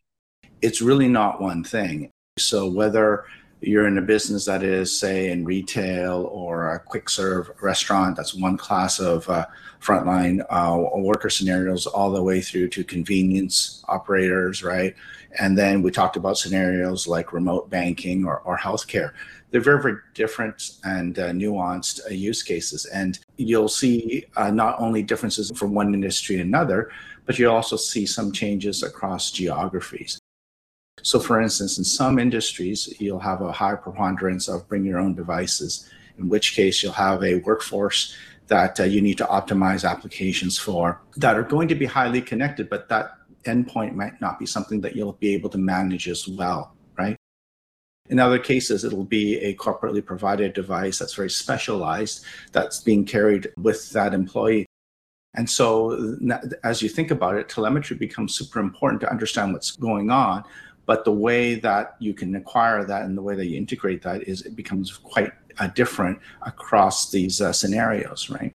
It's 0.62 0.79
really 0.79 1.07
not 1.07 1.41
one 1.41 1.63
thing. 1.63 2.12
So, 2.38 2.69
whether 2.69 3.25
you're 3.62 3.88
in 3.88 3.97
a 3.97 4.01
business 4.01 4.45
that 4.45 4.62
is, 4.62 4.95
say, 4.95 5.31
in 5.31 5.43
retail 5.43 6.29
or 6.31 6.75
a 6.75 6.79
quick 6.79 7.09
serve 7.09 7.50
restaurant, 7.63 8.15
that's 8.15 8.35
one 8.35 8.57
class 8.57 9.00
of 9.00 9.27
uh, 9.27 9.47
frontline 9.81 10.45
uh, 10.51 11.00
worker 11.00 11.31
scenarios, 11.31 11.88
all 11.88 12.12
the 12.12 12.21
way 12.21 12.41
through 12.41 12.67
to 12.69 12.83
convenience 12.83 13.83
operators, 13.88 14.62
right? 14.63 14.93
And 15.39 15.57
then 15.57 15.81
we 15.81 15.89
talked 15.89 16.15
about 16.15 16.38
scenarios 16.38 17.07
like 17.07 17.33
remote 17.33 17.71
banking 17.71 18.23
or, 18.23 18.38
or 18.41 18.55
healthcare 18.55 19.13
they're 19.53 19.62
very, 19.62 19.81
very 19.81 19.98
different 20.15 20.72
and 20.83 21.19
uh, 21.19 21.29
nuanced 21.29 22.01
uh, 22.07 22.10
use 22.10 22.41
cases. 22.41 22.86
And 22.88 23.19
you'll 23.38 23.69
see 23.69 24.25
uh, 24.36 24.50
not 24.50 24.79
only 24.79 25.03
differences 25.03 25.51
from 25.55 25.75
one 25.75 25.93
industry 25.93 26.38
to 26.38 26.41
another, 26.41 26.89
but 27.27 27.38
you 27.38 27.51
also 27.51 27.77
see 27.77 28.07
some 28.07 28.31
changes 28.31 28.81
across 28.81 29.29
geographies. 29.29 30.19
So, 31.03 31.19
for 31.19 31.39
instance, 31.39 31.77
in 31.77 31.83
some 31.83 32.17
industries, 32.17 33.00
you'll 33.00 33.19
have 33.19 33.41
a 33.41 33.51
high 33.51 33.75
preponderance 33.75 34.48
of 34.48 34.67
bring 34.67 34.86
your 34.86 34.98
own 34.98 35.13
devices, 35.13 35.88
in 36.17 36.29
which 36.29 36.55
case 36.55 36.81
you'll 36.81 36.93
have 36.93 37.24
a 37.24 37.36
workforce 37.36 38.15
that 38.48 38.79
uh, 38.79 38.86
you 38.86 39.01
need 39.01 39.19
to 39.19 39.25
optimize 39.25 39.88
applications 39.88 40.57
for 40.57 41.00
that 41.17 41.36
are 41.36 41.43
going 41.43 41.67
to 41.67 41.75
be 41.75 41.86
highly 41.86 42.22
connected, 42.22 42.72
but 42.72 42.89
that 42.89 43.17
endpoint 43.45 43.93
might 43.93 44.19
not 44.19 44.39
be 44.39 44.48
something 44.48 44.81
that 44.81 44.95
you'll 44.95 45.13
be 45.13 45.36
able 45.36 45.50
to 45.51 45.60
manage 45.60 46.07
as 46.07 46.27
well. 46.27 46.74
In 48.10 48.19
other 48.19 48.39
cases, 48.39 48.83
it'll 48.83 49.05
be 49.05 49.38
a 49.39 49.55
corporately 49.55 50.05
provided 50.05 50.53
device 50.53 51.00
that's 51.00 51.13
very 51.13 51.29
specialized 51.29 52.25
that's 52.51 52.81
being 52.81 53.05
carried 53.05 53.51
with 53.57 53.89
that 53.91 54.13
employee. 54.13 54.65
And 55.36 55.50
so, 55.50 56.17
as 56.63 56.81
you 56.81 56.89
think 56.89 57.12
about 57.12 57.38
it, 57.38 57.50
telemetry 57.50 57.98
becomes 57.98 58.36
super 58.36 58.60
important 58.60 59.01
to 59.01 59.10
understand 59.10 59.53
what's 59.53 59.72
going 59.72 60.12
on. 60.12 60.43
But 60.86 61.05
the 61.05 61.13
way 61.13 61.55
that 61.55 61.95
you 62.00 62.13
can 62.13 62.36
acquire 62.36 62.83
that 62.83 63.03
and 63.03 63.17
the 63.17 63.22
way 63.22 63.36
that 63.36 63.45
you 63.45 63.57
integrate 63.57 64.01
that 64.03 64.24
is 64.24 64.41
it 64.41 64.55
becomes 64.55 64.98
quite 64.98 65.31
uh, 65.60 65.67
different 65.67 66.19
across 66.41 67.10
these 67.10 67.39
uh, 67.41 67.53
scenarios, 67.53 68.29
right? 68.29 68.51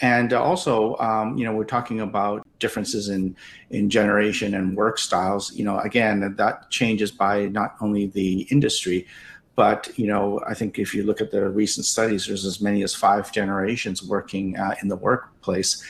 And 0.00 0.32
also, 0.32 0.96
um, 0.98 1.36
you 1.36 1.44
know, 1.44 1.52
we're 1.52 1.64
talking 1.64 2.00
about 2.00 2.46
differences 2.58 3.08
in 3.08 3.36
in 3.70 3.90
generation 3.90 4.54
and 4.54 4.76
work 4.76 4.98
styles. 4.98 5.52
You 5.54 5.64
know, 5.64 5.78
again, 5.80 6.34
that 6.36 6.70
changes 6.70 7.10
by 7.10 7.46
not 7.46 7.74
only 7.80 8.06
the 8.06 8.42
industry, 8.50 9.06
but 9.56 9.90
you 9.98 10.06
know, 10.06 10.40
I 10.46 10.54
think 10.54 10.78
if 10.78 10.94
you 10.94 11.02
look 11.02 11.20
at 11.20 11.30
the 11.30 11.48
recent 11.48 11.86
studies, 11.86 12.26
there's 12.26 12.44
as 12.44 12.60
many 12.60 12.82
as 12.82 12.94
five 12.94 13.32
generations 13.32 14.02
working 14.02 14.56
uh, 14.56 14.76
in 14.82 14.88
the 14.88 14.96
workplace, 14.96 15.84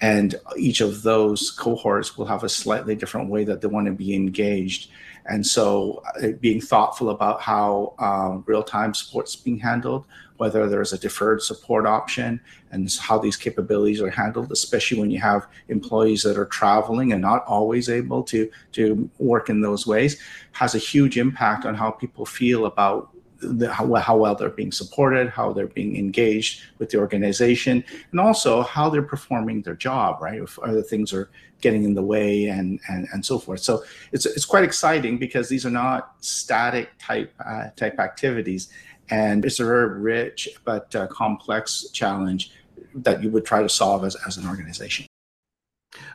and 0.00 0.34
each 0.58 0.80
of 0.80 1.02
those 1.02 1.50
cohorts 1.50 2.18
will 2.18 2.26
have 2.26 2.44
a 2.44 2.48
slightly 2.48 2.94
different 2.94 3.30
way 3.30 3.44
that 3.44 3.62
they 3.62 3.68
want 3.68 3.86
to 3.86 3.92
be 3.92 4.14
engaged 4.14 4.90
and 5.26 5.46
so 5.46 6.02
uh, 6.22 6.28
being 6.40 6.60
thoughtful 6.60 7.10
about 7.10 7.40
how 7.40 7.94
um, 7.98 8.44
real-time 8.46 8.94
support's 8.94 9.36
being 9.36 9.58
handled 9.58 10.04
whether 10.36 10.68
there's 10.68 10.92
a 10.92 10.98
deferred 10.98 11.40
support 11.42 11.86
option 11.86 12.40
and 12.72 12.92
how 13.00 13.18
these 13.18 13.36
capabilities 13.36 14.00
are 14.00 14.10
handled 14.10 14.50
especially 14.52 14.98
when 14.98 15.10
you 15.10 15.20
have 15.20 15.46
employees 15.68 16.22
that 16.22 16.36
are 16.36 16.46
traveling 16.46 17.12
and 17.12 17.22
not 17.22 17.44
always 17.46 17.88
able 17.88 18.22
to 18.22 18.50
to 18.72 19.08
work 19.18 19.48
in 19.48 19.60
those 19.60 19.86
ways 19.86 20.18
has 20.52 20.74
a 20.74 20.78
huge 20.78 21.18
impact 21.18 21.64
on 21.64 21.74
how 21.74 21.90
people 21.90 22.26
feel 22.26 22.66
about 22.66 23.10
the, 23.44 23.72
how, 23.72 23.92
how, 23.94 24.16
well 24.16 24.34
they're 24.34 24.48
being 24.48 24.72
supported, 24.72 25.28
how 25.28 25.52
they're 25.52 25.66
being 25.66 25.96
engaged 25.96 26.62
with 26.78 26.90
the 26.90 26.98
organization, 26.98 27.84
and 28.10 28.20
also 28.20 28.62
how 28.62 28.88
they're 28.88 29.02
performing 29.02 29.62
their 29.62 29.74
job, 29.74 30.20
right? 30.20 30.40
If 30.40 30.58
other 30.60 30.82
things 30.82 31.12
are 31.12 31.30
getting 31.60 31.84
in 31.84 31.94
the 31.94 32.02
way 32.02 32.46
and, 32.46 32.80
and, 32.88 33.08
and 33.12 33.24
so 33.24 33.38
forth. 33.38 33.60
So 33.60 33.84
it's, 34.12 34.26
it's 34.26 34.44
quite 34.44 34.64
exciting 34.64 35.18
because 35.18 35.48
these 35.48 35.64
are 35.64 35.70
not 35.70 36.14
static 36.20 36.90
type, 36.98 37.32
uh, 37.44 37.68
type 37.76 37.98
activities. 37.98 38.68
And 39.10 39.44
it's 39.44 39.60
a 39.60 39.64
very 39.64 40.00
rich 40.00 40.48
but 40.64 40.94
uh, 40.94 41.06
complex 41.08 41.90
challenge 41.92 42.52
that 42.94 43.22
you 43.22 43.30
would 43.30 43.44
try 43.44 43.62
to 43.62 43.68
solve 43.68 44.04
as, 44.04 44.16
as 44.26 44.36
an 44.36 44.46
organization. 44.48 45.06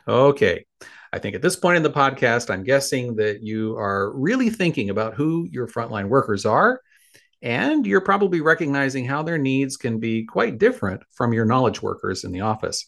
Okay. 0.08 0.64
I 1.12 1.18
think 1.18 1.34
at 1.34 1.42
this 1.42 1.56
point 1.56 1.76
in 1.76 1.82
the 1.82 1.90
podcast, 1.90 2.50
I'm 2.50 2.62
guessing 2.62 3.16
that 3.16 3.42
you 3.42 3.76
are 3.76 4.12
really 4.12 4.50
thinking 4.50 4.90
about 4.90 5.14
who 5.14 5.48
your 5.50 5.66
frontline 5.66 6.08
workers 6.08 6.46
are 6.46 6.80
and 7.42 7.86
you're 7.86 8.00
probably 8.00 8.40
recognizing 8.40 9.06
how 9.06 9.22
their 9.22 9.38
needs 9.38 9.76
can 9.76 9.98
be 9.98 10.24
quite 10.24 10.58
different 10.58 11.02
from 11.12 11.32
your 11.32 11.46
knowledge 11.46 11.82
workers 11.82 12.24
in 12.24 12.32
the 12.32 12.42
office. 12.42 12.86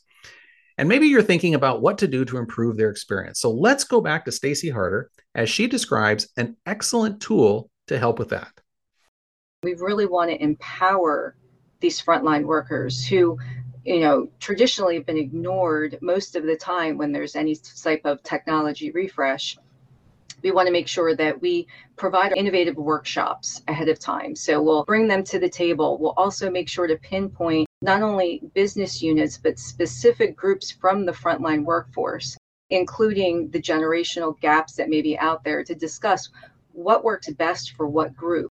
And 0.78 0.88
maybe 0.88 1.06
you're 1.06 1.22
thinking 1.22 1.54
about 1.54 1.82
what 1.82 1.98
to 1.98 2.08
do 2.08 2.24
to 2.26 2.38
improve 2.38 2.76
their 2.76 2.90
experience. 2.90 3.40
So 3.40 3.50
let's 3.50 3.84
go 3.84 4.00
back 4.00 4.24
to 4.24 4.32
Stacy 4.32 4.70
Harder 4.70 5.10
as 5.34 5.48
she 5.48 5.66
describes 5.66 6.28
an 6.36 6.56
excellent 6.66 7.20
tool 7.20 7.70
to 7.88 7.98
help 7.98 8.18
with 8.18 8.30
that. 8.30 8.52
We 9.62 9.74
really 9.74 10.06
want 10.06 10.30
to 10.30 10.42
empower 10.42 11.36
these 11.80 12.02
frontline 12.02 12.44
workers 12.44 13.06
who 13.06 13.38
you 13.84 14.00
know 14.00 14.28
traditionally 14.38 14.94
have 14.94 15.06
been 15.06 15.18
ignored 15.18 15.98
most 16.00 16.36
of 16.36 16.44
the 16.44 16.56
time 16.56 16.98
when 16.98 17.12
there's 17.12 17.34
any 17.34 17.56
type 17.56 18.02
of 18.04 18.22
technology 18.22 18.90
refresh 18.92 19.56
we 20.42 20.50
want 20.50 20.66
to 20.66 20.72
make 20.72 20.88
sure 20.88 21.14
that 21.14 21.40
we 21.40 21.66
provide 21.96 22.32
innovative 22.36 22.76
workshops 22.76 23.62
ahead 23.68 23.88
of 23.88 23.98
time. 23.98 24.34
So 24.34 24.60
we'll 24.60 24.84
bring 24.84 25.08
them 25.08 25.22
to 25.24 25.38
the 25.38 25.48
table. 25.48 25.98
We'll 25.98 26.14
also 26.16 26.50
make 26.50 26.68
sure 26.68 26.86
to 26.86 26.96
pinpoint 26.96 27.68
not 27.80 28.02
only 28.02 28.42
business 28.54 29.02
units, 29.02 29.38
but 29.38 29.58
specific 29.58 30.36
groups 30.36 30.70
from 30.70 31.06
the 31.06 31.12
frontline 31.12 31.64
workforce, 31.64 32.36
including 32.70 33.50
the 33.50 33.60
generational 33.60 34.38
gaps 34.40 34.74
that 34.74 34.88
may 34.88 35.02
be 35.02 35.18
out 35.18 35.44
there 35.44 35.62
to 35.64 35.74
discuss 35.74 36.30
what 36.72 37.04
works 37.04 37.30
best 37.30 37.72
for 37.72 37.86
what 37.86 38.16
group. 38.16 38.51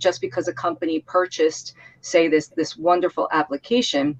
Just 0.00 0.20
because 0.20 0.48
a 0.48 0.52
company 0.52 1.00
purchased, 1.00 1.74
say, 2.00 2.26
this, 2.26 2.48
this 2.48 2.76
wonderful 2.76 3.28
application 3.30 4.18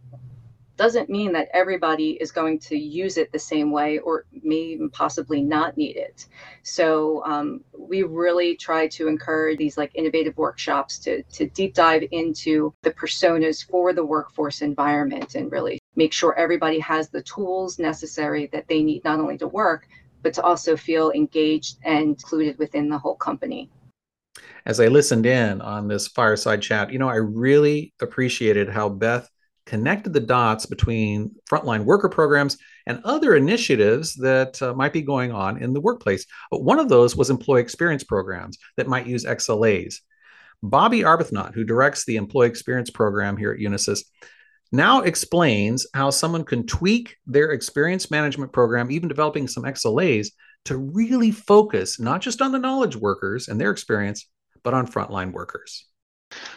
doesn't 0.80 1.10
mean 1.10 1.30
that 1.30 1.50
everybody 1.52 2.12
is 2.22 2.32
going 2.32 2.58
to 2.58 2.74
use 2.74 3.18
it 3.18 3.30
the 3.32 3.38
same 3.38 3.70
way 3.70 3.98
or 3.98 4.24
may 4.42 4.56
even 4.56 4.88
possibly 4.88 5.42
not 5.42 5.76
need 5.76 5.94
it. 5.94 6.26
So 6.62 7.22
um, 7.26 7.62
we 7.78 8.02
really 8.02 8.56
try 8.56 8.88
to 8.88 9.06
encourage 9.06 9.58
these 9.58 9.76
like 9.76 9.90
innovative 9.94 10.38
workshops 10.38 10.98
to, 11.00 11.22
to 11.22 11.50
deep 11.50 11.74
dive 11.74 12.04
into 12.12 12.72
the 12.80 12.92
personas 12.92 13.62
for 13.62 13.92
the 13.92 14.02
workforce 14.06 14.62
environment 14.62 15.34
and 15.34 15.52
really 15.52 15.80
make 15.96 16.14
sure 16.14 16.34
everybody 16.34 16.78
has 16.78 17.10
the 17.10 17.20
tools 17.20 17.78
necessary 17.78 18.48
that 18.50 18.66
they 18.66 18.82
need 18.82 19.04
not 19.04 19.20
only 19.20 19.36
to 19.36 19.48
work, 19.48 19.86
but 20.22 20.32
to 20.32 20.42
also 20.42 20.78
feel 20.78 21.10
engaged 21.10 21.76
and 21.84 22.02
included 22.02 22.58
within 22.58 22.88
the 22.88 22.96
whole 22.96 23.16
company 23.16 23.68
as 24.66 24.80
I 24.80 24.88
listened 24.88 25.26
in 25.26 25.60
on 25.60 25.88
this 25.88 26.08
fireside 26.08 26.62
chat, 26.62 26.92
you 26.92 26.98
know, 26.98 27.08
I 27.08 27.16
really 27.16 27.92
appreciated 28.00 28.68
how 28.68 28.88
Beth 28.88 29.28
connected 29.66 30.12
the 30.12 30.20
dots 30.20 30.66
between 30.66 31.34
frontline 31.48 31.84
worker 31.84 32.08
programs 32.08 32.58
and 32.86 33.00
other 33.04 33.36
initiatives 33.36 34.14
that 34.16 34.60
uh, 34.62 34.74
might 34.74 34.92
be 34.92 35.02
going 35.02 35.32
on 35.32 35.62
in 35.62 35.72
the 35.72 35.80
workplace. 35.80 36.26
But 36.50 36.64
one 36.64 36.78
of 36.78 36.88
those 36.88 37.14
was 37.14 37.30
employee 37.30 37.60
experience 37.60 38.02
programs 38.02 38.58
that 38.76 38.88
might 38.88 39.06
use 39.06 39.24
XLAs. 39.24 39.96
Bobby 40.62 41.00
Arbuthnot, 41.00 41.54
who 41.54 41.64
directs 41.64 42.04
the 42.04 42.16
employee 42.16 42.48
experience 42.48 42.90
program 42.90 43.36
here 43.36 43.52
at 43.52 43.60
Unisys, 43.60 44.04
now 44.72 45.00
explains 45.02 45.86
how 45.94 46.10
someone 46.10 46.44
can 46.44 46.66
tweak 46.66 47.16
their 47.26 47.50
experience 47.50 48.10
management 48.10 48.52
program, 48.52 48.90
even 48.90 49.08
developing 49.08 49.48
some 49.48 49.64
XLAs, 49.64 50.28
to 50.66 50.76
really 50.76 51.30
focus 51.30 51.98
not 51.98 52.20
just 52.20 52.42
on 52.42 52.52
the 52.52 52.58
knowledge 52.58 52.94
workers 52.94 53.48
and 53.48 53.60
their 53.60 53.70
experience, 53.70 54.26
but 54.62 54.74
on 54.74 54.86
frontline 54.86 55.32
workers. 55.32 55.86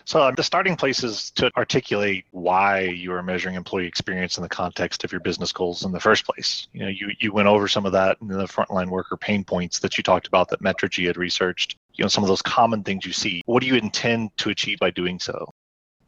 So 0.06 0.22
um, 0.22 0.36
the 0.36 0.44
starting 0.44 0.76
place 0.76 1.04
is 1.04 1.32
to 1.32 1.52
articulate 1.58 2.26
why 2.32 2.82
you 2.82 3.12
are 3.14 3.24
measuring 3.24 3.56
employee 3.56 3.88
experience 3.88 4.38
in 4.38 4.44
the 4.44 4.50
context 4.50 5.04
of 5.04 5.12
your 5.12 5.22
business 5.22 5.52
goals 5.52 5.84
in 5.84 5.92
the 5.92 6.00
first 6.00 6.26
place. 6.26 6.68
You 6.74 6.82
know, 6.82 6.90
you, 6.90 7.10
you 7.20 7.32
went 7.32 7.48
over 7.48 7.68
some 7.68 7.86
of 7.86 7.92
that 7.94 8.18
in 8.22 8.28
the 8.28 8.46
frontline 8.46 8.90
worker 8.90 9.18
pain 9.18 9.44
points 9.44 9.80
that 9.80 9.98
you 9.98 10.04
talked 10.04 10.28
about 10.28 10.50
that 10.50 10.62
Metrigy 10.62 11.08
had 11.08 11.18
researched. 11.18 11.78
You 11.94 12.04
know, 12.04 12.10
some 12.10 12.24
of 12.24 12.28
those 12.28 12.42
common 12.42 12.84
things 12.84 13.06
you 13.06 13.14
see. 13.14 13.42
What 13.46 13.62
do 13.62 13.68
you 13.68 13.76
intend 13.76 14.36
to 14.38 14.50
achieve 14.50 14.80
by 14.80 14.92
doing 14.92 15.20
so? 15.20 15.50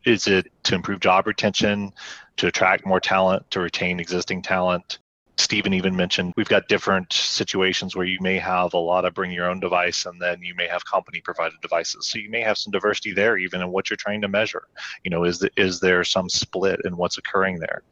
Is 0.05 0.27
it 0.27 0.51
to 0.63 0.75
improve 0.75 0.99
job 0.99 1.25
retention, 1.25 1.91
to 2.37 2.47
attract 2.47 2.85
more 2.85 2.99
talent, 2.99 3.49
to 3.51 3.59
retain 3.59 3.99
existing 3.99 4.43
talent? 4.43 4.99
Stephen 5.37 5.73
even 5.73 5.95
mentioned 5.95 6.33
we've 6.37 6.47
got 6.47 6.67
different 6.67 7.11
situations 7.11 7.95
where 7.95 8.05
you 8.05 8.17
may 8.21 8.37
have 8.37 8.73
a 8.73 8.77
lot 8.77 9.05
of 9.05 9.13
bring 9.13 9.31
your 9.31 9.49
own 9.49 9.59
device 9.59 10.05
and 10.05 10.21
then 10.21 10.41
you 10.41 10.55
may 10.55 10.67
have 10.67 10.85
company 10.85 11.19
provided 11.21 11.59
devices. 11.61 12.07
So 12.07 12.19
you 12.19 12.29
may 12.29 12.41
have 12.41 12.57
some 12.57 12.71
diversity 12.71 13.11
there 13.11 13.37
even 13.37 13.61
in 13.61 13.71
what 13.71 13.89
you're 13.89 13.97
trying 13.97 14.21
to 14.21 14.27
measure. 14.27 14.63
You 15.03 15.11
know, 15.11 15.25
is 15.25 15.39
the, 15.39 15.49
is 15.57 15.79
there 15.79 16.03
some 16.03 16.29
split 16.29 16.79
in 16.85 16.95
what's 16.95 17.17
occurring 17.17 17.59
there? 17.59 17.83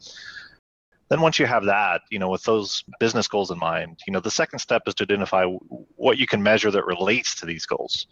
Then 1.09 1.19
once 1.21 1.37
you 1.37 1.45
have 1.45 1.65
that, 1.65 2.01
you 2.09 2.17
know, 2.17 2.29
with 2.29 2.43
those 2.43 2.83
business 2.99 3.27
goals 3.27 3.51
in 3.51 3.59
mind, 3.59 3.99
you 4.07 4.13
know, 4.13 4.21
the 4.21 4.31
second 4.31 4.59
step 4.59 4.83
is 4.87 4.95
to 4.95 5.03
identify 5.03 5.45
what 5.45 6.17
you 6.17 6.25
can 6.25 6.41
measure 6.41 6.71
that 6.71 6.85
relates 6.85 7.35
to 7.35 7.45
these 7.45 7.65
goals. 7.65 8.07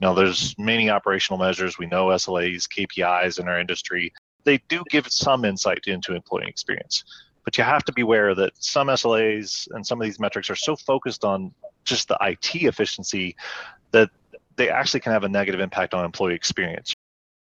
Now, 0.00 0.12
there's 0.12 0.54
many 0.58 0.90
operational 0.90 1.38
measures. 1.38 1.78
We 1.78 1.86
know 1.86 2.08
SLAs, 2.08 2.66
KPIs 2.68 3.38
in 3.38 3.48
our 3.48 3.58
industry. 3.58 4.12
They 4.44 4.58
do 4.68 4.82
give 4.90 5.06
some 5.08 5.44
insight 5.44 5.84
into 5.86 6.14
employee 6.14 6.48
experience 6.48 7.04
but 7.46 7.56
you 7.56 7.62
have 7.62 7.84
to 7.84 7.92
be 7.92 8.02
aware 8.02 8.34
that 8.34 8.52
some 8.58 8.88
SLAs 8.88 9.68
and 9.70 9.86
some 9.86 10.00
of 10.00 10.04
these 10.04 10.18
metrics 10.18 10.50
are 10.50 10.56
so 10.56 10.74
focused 10.74 11.24
on 11.24 11.54
just 11.84 12.08
the 12.08 12.18
IT 12.20 12.56
efficiency 12.56 13.36
that 13.92 14.10
they 14.56 14.68
actually 14.68 14.98
can 14.98 15.12
have 15.12 15.22
a 15.22 15.28
negative 15.28 15.60
impact 15.60 15.94
on 15.94 16.04
employee 16.04 16.34
experience. 16.34 16.92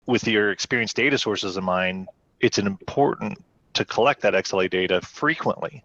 With 0.05 0.27
your 0.27 0.51
experience 0.51 0.93
data 0.93 1.17
sources 1.17 1.57
in 1.57 1.63
mind, 1.63 2.07
it's 2.39 2.59
important 2.59 3.43
to 3.73 3.83
collect 3.83 4.21
that 4.21 4.33
XLA 4.33 4.69
data 4.69 5.01
frequently. 5.01 5.83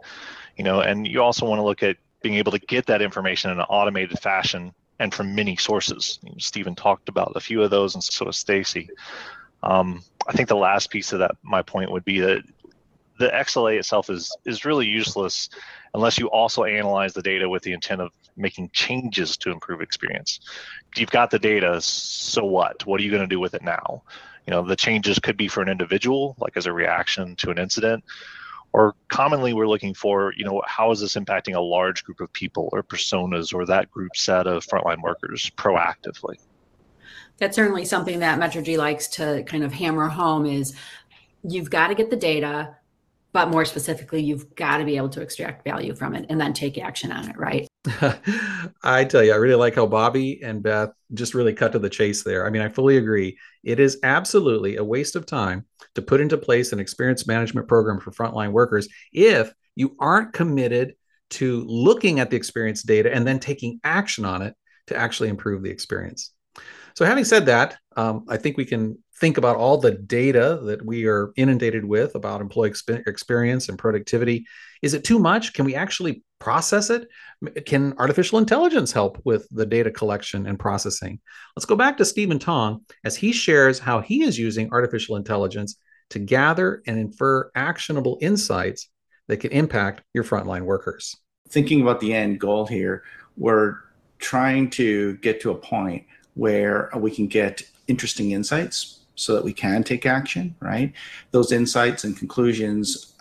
You 0.58 0.64
know, 0.64 0.80
and 0.80 1.08
you 1.08 1.23
also 1.23 1.46
want 1.46 1.58
to 1.58 1.64
look 1.64 1.82
at 1.82 1.96
being 2.23 2.34
able 2.34 2.52
to 2.52 2.58
get 2.58 2.84
that 2.87 3.00
information 3.00 3.50
in 3.50 3.58
an 3.58 3.66
automated 3.70 4.18
fashion 4.18 4.75
and 4.99 5.14
from 5.14 5.34
many 5.34 5.56
sources. 5.56 6.18
Stephen 6.38 6.75
talked 6.75 7.08
about 7.08 7.32
a 7.37 7.40
few 7.40 7.62
of 7.62 7.70
those, 7.70 7.94
and 7.94 8.04
so 8.04 8.26
has 8.26 8.37
Stacy. 8.37 8.90
Um, 9.62 10.02
I 10.28 10.32
think 10.32 10.50
the 10.50 10.56
last 10.56 10.90
piece 10.90 11.14
of 11.14 11.20
that, 11.20 11.37
my 11.42 11.62
point 11.62 11.90
would 11.90 12.04
be 12.04 12.20
that 12.20 12.44
the 13.18 13.28
XLA 13.28 13.78
itself 13.78 14.11
is 14.11 14.37
is 14.44 14.64
really 14.64 14.87
useless 14.87 15.49
unless 15.94 16.18
you 16.18 16.28
also 16.30 16.64
analyze 16.64 17.12
the 17.12 17.23
data 17.23 17.49
with 17.49 17.62
the 17.62 17.73
intent 17.73 18.00
of 18.00 18.11
making 18.37 18.68
changes 18.73 19.37
to 19.37 19.50
improve 19.50 19.80
experience. 19.80 20.40
You've 20.97 21.11
got 21.11 21.30
the 21.30 21.38
data, 21.38 21.80
so 21.80 22.44
what? 22.44 22.85
What 22.87 23.00
are 23.00 23.04
you 23.04 23.11
going 23.11 23.23
to 23.23 23.28
do 23.28 23.38
with 23.38 23.54
it 23.54 23.62
now? 23.62 24.02
You 24.47 24.50
know, 24.50 24.62
the 24.62 24.76
changes 24.76 25.18
could 25.18 25.37
be 25.37 25.49
for 25.49 25.62
an 25.62 25.68
individual, 25.68 26.35
like 26.38 26.56
as 26.56 26.66
a 26.66 26.73
reaction 26.73 27.37
to 27.37 27.50
an 27.50 27.59
incident, 27.59 28.04
or 28.73 28.94
commonly 29.09 29.54
we're 29.54 29.68
looking 29.68 29.94
for, 29.94 30.35
you 30.37 30.44
know, 30.44 30.61
how 30.66 30.90
is 30.90 31.00
this 31.00 31.14
impacting 31.14 31.54
a 31.54 31.61
large 31.61 32.04
group 32.04 32.21
of 32.21 32.33
people 32.33 32.68
or 32.73 32.83
personas 32.83 33.54
or 33.54 33.64
that 33.66 33.90
group 33.90 34.16
set 34.16 34.49
of 34.49 34.66
frontline 34.66 35.00
workers 35.00 35.50
proactively? 35.56 36.35
That's 37.38 37.56
certainly 37.56 37.85
something 37.85 38.18
that 38.18 38.38
Metrigy 38.38 38.76
likes 38.76 39.06
to 39.09 39.44
kind 39.44 39.64
of 39.64 39.73
hammer 39.73 40.09
home 40.09 40.44
is 40.44 40.75
you've 41.42 41.71
got 41.71 41.88
to 41.88 41.94
get 41.94 42.11
the 42.11 42.16
data 42.16 42.76
but 43.34 43.50
more 43.50 43.64
specifically 43.64 44.22
you've 44.22 44.54
got 44.54 44.78
to 44.78 44.84
be 44.84 44.96
able 44.96 45.10
to 45.10 45.20
extract 45.20 45.64
value 45.64 45.94
from 45.94 46.14
it 46.14 46.24
and 46.30 46.40
then 46.40 46.54
take 46.54 46.78
action 46.78 47.12
on 47.12 47.28
it 47.28 47.36
right? 47.36 47.66
I 48.82 49.04
tell 49.04 49.22
you 49.22 49.32
i 49.32 49.36
really 49.36 49.56
like 49.56 49.74
how 49.74 49.86
bobby 49.86 50.42
and 50.42 50.62
beth 50.62 50.90
just 51.12 51.34
really 51.34 51.52
cut 51.52 51.72
to 51.72 51.78
the 51.78 51.90
chase 51.90 52.22
there. 52.22 52.46
I 52.46 52.50
mean 52.50 52.62
i 52.62 52.68
fully 52.68 52.96
agree. 52.96 53.36
It 53.62 53.78
is 53.78 53.98
absolutely 54.02 54.76
a 54.76 54.84
waste 54.84 55.16
of 55.16 55.26
time 55.26 55.66
to 55.96 56.02
put 56.02 56.22
into 56.22 56.38
place 56.38 56.72
an 56.72 56.80
experience 56.80 57.26
management 57.26 57.68
program 57.68 58.00
for 58.00 58.10
frontline 58.12 58.52
workers 58.52 58.88
if 59.12 59.52
you 59.76 59.96
aren't 59.98 60.32
committed 60.32 60.94
to 61.30 61.64
looking 61.64 62.20
at 62.20 62.30
the 62.30 62.36
experience 62.36 62.82
data 62.82 63.12
and 63.12 63.26
then 63.26 63.40
taking 63.40 63.80
action 63.84 64.24
on 64.24 64.40
it 64.40 64.54
to 64.86 64.96
actually 64.96 65.28
improve 65.28 65.62
the 65.62 65.70
experience. 65.70 66.30
So 66.94 67.04
having 67.04 67.24
said 67.24 67.46
that 67.46 67.76
um, 67.96 68.24
i 68.28 68.36
think 68.36 68.56
we 68.56 68.64
can 68.64 68.98
think 69.18 69.38
about 69.38 69.56
all 69.56 69.78
the 69.78 69.92
data 69.92 70.61
that 70.64 70.85
we 70.85 71.06
are 71.06 71.33
inundated 71.37 71.85
with 71.85 72.14
about 72.14 72.40
employee 72.40 72.73
experience 73.06 73.68
and 73.68 73.78
productivity. 73.78 74.47
Is 74.83 74.94
it 74.94 75.04
too 75.04 75.18
much? 75.18 75.52
Can 75.52 75.64
we 75.64 75.75
actually 75.75 76.23
process 76.40 76.90
it? 76.90 77.09
Can 77.64 77.94
artificial 77.99 78.38
intelligence 78.38 78.92
help 78.92 79.21
with 79.25 79.47
the 79.50 79.66
data 79.66 79.90
collection 79.90 80.47
and 80.47 80.59
processing? 80.59 81.21
Let's 81.56 81.66
go 81.66 81.76
back 81.76 81.97
to 81.99 82.04
Stephen 82.04 82.38
Tong 82.38 82.85
as 83.04 83.16
he 83.16 83.33
shares 83.33 83.78
how 83.78 84.00
he 84.00 84.23
is 84.25 84.38
using 84.38 84.71
artificial 84.73 85.16
intelligence 85.16 85.76
to 86.11 86.18
gather 86.18 86.83
and 86.87 86.99
infer 86.99 87.50
actionable 87.54 88.18
insights 88.21 88.88
that 89.28 89.38
can 89.38 89.52
impact 89.52 90.02
your 90.12 90.25
frontline 90.25 90.62
workers. 90.62 91.16
Thinking 91.49 91.80
about 91.83 92.00
the 92.00 92.12
end 92.12 92.40
goal 92.40 92.66
here, 92.66 93.04
we're 93.37 93.76
trying 94.18 94.71
to 94.71 95.16
get 95.18 95.40
to 95.42 95.50
a 95.50 95.54
point 95.54 96.04
where 96.35 96.90
we 96.97 97.11
can 97.11 97.26
get 97.26 97.62
interesting 97.87 98.33
insights 98.33 98.93
so 99.16 99.35
that 99.35 99.44
we 99.44 99.52
can 99.52 99.85
take 99.85 100.06
action, 100.06 100.54
right? 100.61 100.92
Those 101.30 101.52
insights 101.52 102.04
and 102.04 102.16
conclusions 102.16 103.14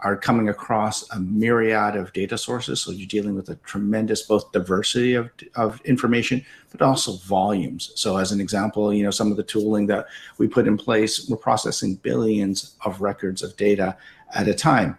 are 0.00 0.16
coming 0.16 0.48
across 0.48 1.08
a 1.10 1.20
myriad 1.20 1.96
of 1.96 2.12
data 2.12 2.38
sources. 2.38 2.80
So 2.80 2.92
you're 2.92 3.06
dealing 3.06 3.34
with 3.34 3.50
a 3.50 3.56
tremendous 3.56 4.22
both 4.22 4.50
diversity 4.52 5.14
of, 5.14 5.30
of 5.54 5.80
information, 5.82 6.44
but 6.70 6.82
also 6.82 7.12
volumes. 7.18 7.92
So 7.94 8.16
as 8.16 8.32
an 8.32 8.40
example, 8.40 8.92
you 8.92 9.04
know, 9.04 9.10
some 9.10 9.30
of 9.30 9.36
the 9.36 9.42
tooling 9.42 9.86
that 9.88 10.06
we 10.38 10.48
put 10.48 10.66
in 10.66 10.76
place, 10.78 11.28
we're 11.28 11.36
processing 11.36 11.96
billions 11.96 12.76
of 12.84 13.00
records 13.00 13.42
of 13.42 13.56
data 13.56 13.96
at 14.34 14.48
a 14.48 14.54
time. 14.54 14.98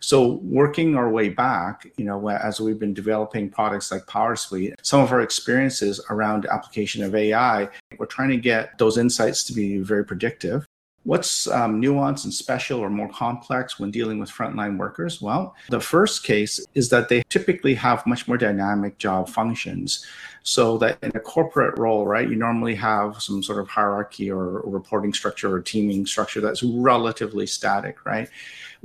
So 0.00 0.34
working 0.42 0.96
our 0.96 1.10
way 1.10 1.28
back, 1.28 1.86
you 1.96 2.04
know, 2.04 2.28
as 2.28 2.60
we've 2.60 2.78
been 2.78 2.94
developing 2.94 3.50
products 3.50 3.90
like 3.90 4.06
PowerSuite, 4.06 4.74
some 4.82 5.00
of 5.00 5.12
our 5.12 5.20
experiences 5.20 6.00
around 6.10 6.46
application 6.46 7.02
of 7.02 7.14
AI, 7.14 7.68
we're 7.98 8.06
trying 8.06 8.30
to 8.30 8.36
get 8.36 8.78
those 8.78 8.98
insights 8.98 9.44
to 9.44 9.52
be 9.52 9.78
very 9.78 10.04
predictive. 10.04 10.66
What's 11.06 11.46
um, 11.46 11.80
nuanced 11.80 12.24
and 12.24 12.34
special 12.34 12.80
or 12.80 12.90
more 12.90 13.08
complex 13.08 13.78
when 13.78 13.92
dealing 13.92 14.18
with 14.18 14.28
frontline 14.28 14.76
workers? 14.76 15.22
Well, 15.22 15.54
the 15.68 15.80
first 15.80 16.24
case 16.24 16.64
is 16.74 16.88
that 16.88 17.08
they 17.08 17.22
typically 17.28 17.74
have 17.74 18.04
much 18.06 18.26
more 18.26 18.36
dynamic 18.36 18.98
job 18.98 19.28
functions. 19.28 20.04
So 20.42 20.78
that 20.78 20.98
in 21.02 21.12
a 21.14 21.20
corporate 21.20 21.78
role, 21.78 22.06
right, 22.06 22.28
you 22.28 22.34
normally 22.34 22.74
have 22.74 23.22
some 23.22 23.42
sort 23.42 23.60
of 23.60 23.68
hierarchy 23.68 24.30
or 24.30 24.62
reporting 24.62 25.12
structure 25.12 25.52
or 25.52 25.60
teaming 25.60 26.06
structure 26.06 26.40
that's 26.40 26.62
relatively 26.62 27.46
static, 27.46 28.04
right? 28.04 28.28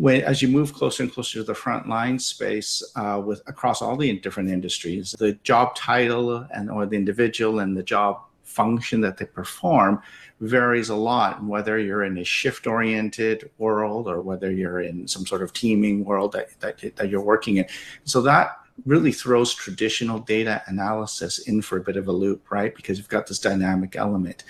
when 0.01 0.21
as 0.23 0.41
you 0.41 0.47
move 0.47 0.73
closer 0.73 1.03
and 1.03 1.11
closer 1.11 1.39
to 1.39 1.43
the 1.43 1.53
front 1.53 1.87
line 1.87 2.17
space 2.17 2.83
uh, 2.95 3.21
with 3.23 3.41
across 3.47 3.81
all 3.81 3.95
the 3.95 4.11
different 4.19 4.49
industries, 4.49 5.13
the 5.19 5.33
job 5.43 5.75
title 5.75 6.45
and 6.53 6.71
or 6.71 6.85
the 6.85 6.95
individual 6.95 7.59
and 7.59 7.77
the 7.77 7.83
job 7.83 8.21
function 8.43 9.01
that 9.01 9.17
they 9.17 9.25
perform 9.25 10.01
varies 10.39 10.89
a 10.89 10.95
lot 10.95 11.43
whether 11.43 11.77
you're 11.77 12.03
in 12.03 12.17
a 12.17 12.23
shift 12.23 12.67
oriented 12.67 13.49
world 13.57 14.07
or 14.07 14.21
whether 14.21 14.51
you're 14.51 14.81
in 14.81 15.07
some 15.07 15.25
sort 15.25 15.41
of 15.41 15.53
teaming 15.53 16.03
world 16.03 16.31
that, 16.31 16.59
that, 16.59 16.79
that 16.95 17.09
you're 17.09 17.21
working 17.21 17.57
in. 17.57 17.65
So 18.03 18.21
that 18.21 18.57
really 18.85 19.11
throws 19.11 19.53
traditional 19.53 20.19
data 20.19 20.63
analysis 20.67 21.39
in 21.39 21.61
for 21.61 21.77
a 21.77 21.83
bit 21.83 21.97
of 21.97 22.07
a 22.07 22.11
loop 22.11 22.49
right? 22.51 22.75
Because 22.75 22.97
you've 22.97 23.09
got 23.09 23.27
this 23.27 23.39
dynamic 23.39 23.95
element. 23.95 24.43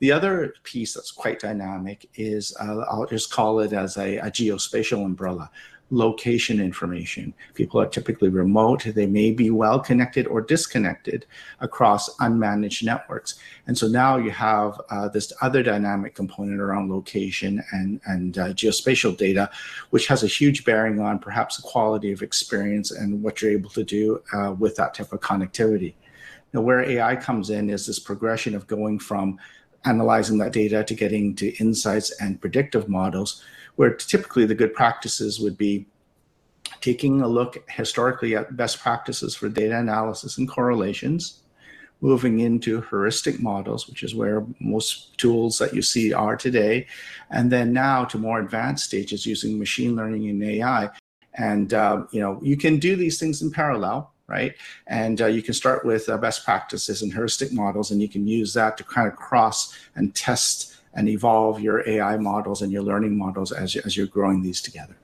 The 0.00 0.12
other 0.12 0.54
piece 0.64 0.92
that's 0.92 1.12
quite 1.12 1.40
dynamic 1.40 2.08
is 2.14 2.54
uh, 2.60 2.84
I'll 2.90 3.06
just 3.06 3.32
call 3.32 3.60
it 3.60 3.72
as 3.72 3.96
a, 3.96 4.18
a, 4.18 4.30
geospatial 4.30 5.04
umbrella. 5.04 5.50
Location 5.94 6.60
information. 6.60 7.32
People 7.54 7.80
are 7.80 7.86
typically 7.86 8.28
remote. 8.28 8.82
They 8.84 9.06
may 9.06 9.30
be 9.30 9.50
well 9.50 9.78
connected 9.78 10.26
or 10.26 10.40
disconnected 10.40 11.24
across 11.60 12.16
unmanaged 12.16 12.82
networks. 12.82 13.36
And 13.68 13.78
so 13.78 13.86
now 13.86 14.16
you 14.16 14.32
have 14.32 14.80
uh, 14.90 15.08
this 15.08 15.32
other 15.40 15.62
dynamic 15.62 16.16
component 16.16 16.60
around 16.60 16.90
location 16.90 17.62
and, 17.70 18.00
and 18.06 18.38
uh, 18.38 18.48
geospatial 18.48 19.16
data, 19.16 19.48
which 19.90 20.08
has 20.08 20.24
a 20.24 20.26
huge 20.26 20.64
bearing 20.64 20.98
on 20.98 21.20
perhaps 21.20 21.58
the 21.58 21.62
quality 21.62 22.10
of 22.10 22.22
experience 22.22 22.90
and 22.90 23.22
what 23.22 23.40
you're 23.40 23.52
able 23.52 23.70
to 23.70 23.84
do 23.84 24.20
uh, 24.32 24.52
with 24.58 24.74
that 24.74 24.94
type 24.94 25.12
of 25.12 25.20
connectivity. 25.20 25.94
Now, 26.52 26.62
where 26.62 26.82
AI 26.82 27.14
comes 27.14 27.50
in 27.50 27.70
is 27.70 27.86
this 27.86 28.00
progression 28.00 28.56
of 28.56 28.66
going 28.66 28.98
from 28.98 29.38
analyzing 29.84 30.38
that 30.38 30.52
data 30.52 30.82
to 30.82 30.94
getting 30.94 31.34
to 31.36 31.54
insights 31.56 32.10
and 32.20 32.40
predictive 32.40 32.88
models, 32.88 33.44
where 33.76 33.94
typically 33.94 34.46
the 34.46 34.54
good 34.54 34.74
practices 34.74 35.40
would 35.40 35.58
be 35.58 35.86
taking 36.80 37.20
a 37.20 37.28
look 37.28 37.62
historically 37.70 38.36
at 38.36 38.56
best 38.56 38.80
practices 38.80 39.34
for 39.34 39.48
data 39.48 39.78
analysis 39.78 40.38
and 40.38 40.48
correlations, 40.48 41.40
moving 42.00 42.40
into 42.40 42.82
heuristic 42.82 43.40
models, 43.40 43.88
which 43.88 44.02
is 44.02 44.14
where 44.14 44.44
most 44.60 45.16
tools 45.18 45.58
that 45.58 45.74
you 45.74 45.82
see 45.82 46.12
are 46.12 46.36
today, 46.36 46.86
and 47.30 47.50
then 47.50 47.72
now 47.72 48.04
to 48.04 48.18
more 48.18 48.40
advanced 48.40 48.84
stages 48.84 49.26
using 49.26 49.58
machine 49.58 49.96
learning 49.96 50.28
and 50.28 50.42
AI. 50.42 50.90
And 51.34 51.74
uh, 51.74 52.04
you 52.10 52.20
know 52.20 52.38
you 52.42 52.56
can 52.56 52.78
do 52.78 52.96
these 52.96 53.18
things 53.18 53.42
in 53.42 53.50
parallel 53.50 54.14
right? 54.26 54.54
And 54.86 55.20
uh, 55.20 55.26
you 55.26 55.42
can 55.42 55.54
start 55.54 55.84
with 55.84 56.08
uh, 56.08 56.16
best 56.16 56.44
practices 56.44 57.02
and 57.02 57.12
heuristic 57.12 57.52
models, 57.52 57.90
and 57.90 58.00
you 58.00 58.08
can 58.08 58.26
use 58.26 58.54
that 58.54 58.76
to 58.78 58.84
kind 58.84 59.06
of 59.06 59.16
cross 59.16 59.74
and 59.96 60.14
test 60.14 60.76
and 60.94 61.08
evolve 61.08 61.60
your 61.60 61.88
AI 61.88 62.16
models 62.16 62.62
and 62.62 62.72
your 62.72 62.82
learning 62.82 63.16
models 63.18 63.52
as, 63.52 63.76
as 63.76 63.96
you're 63.96 64.06
growing 64.06 64.42
these 64.42 64.60
together. 64.60 64.96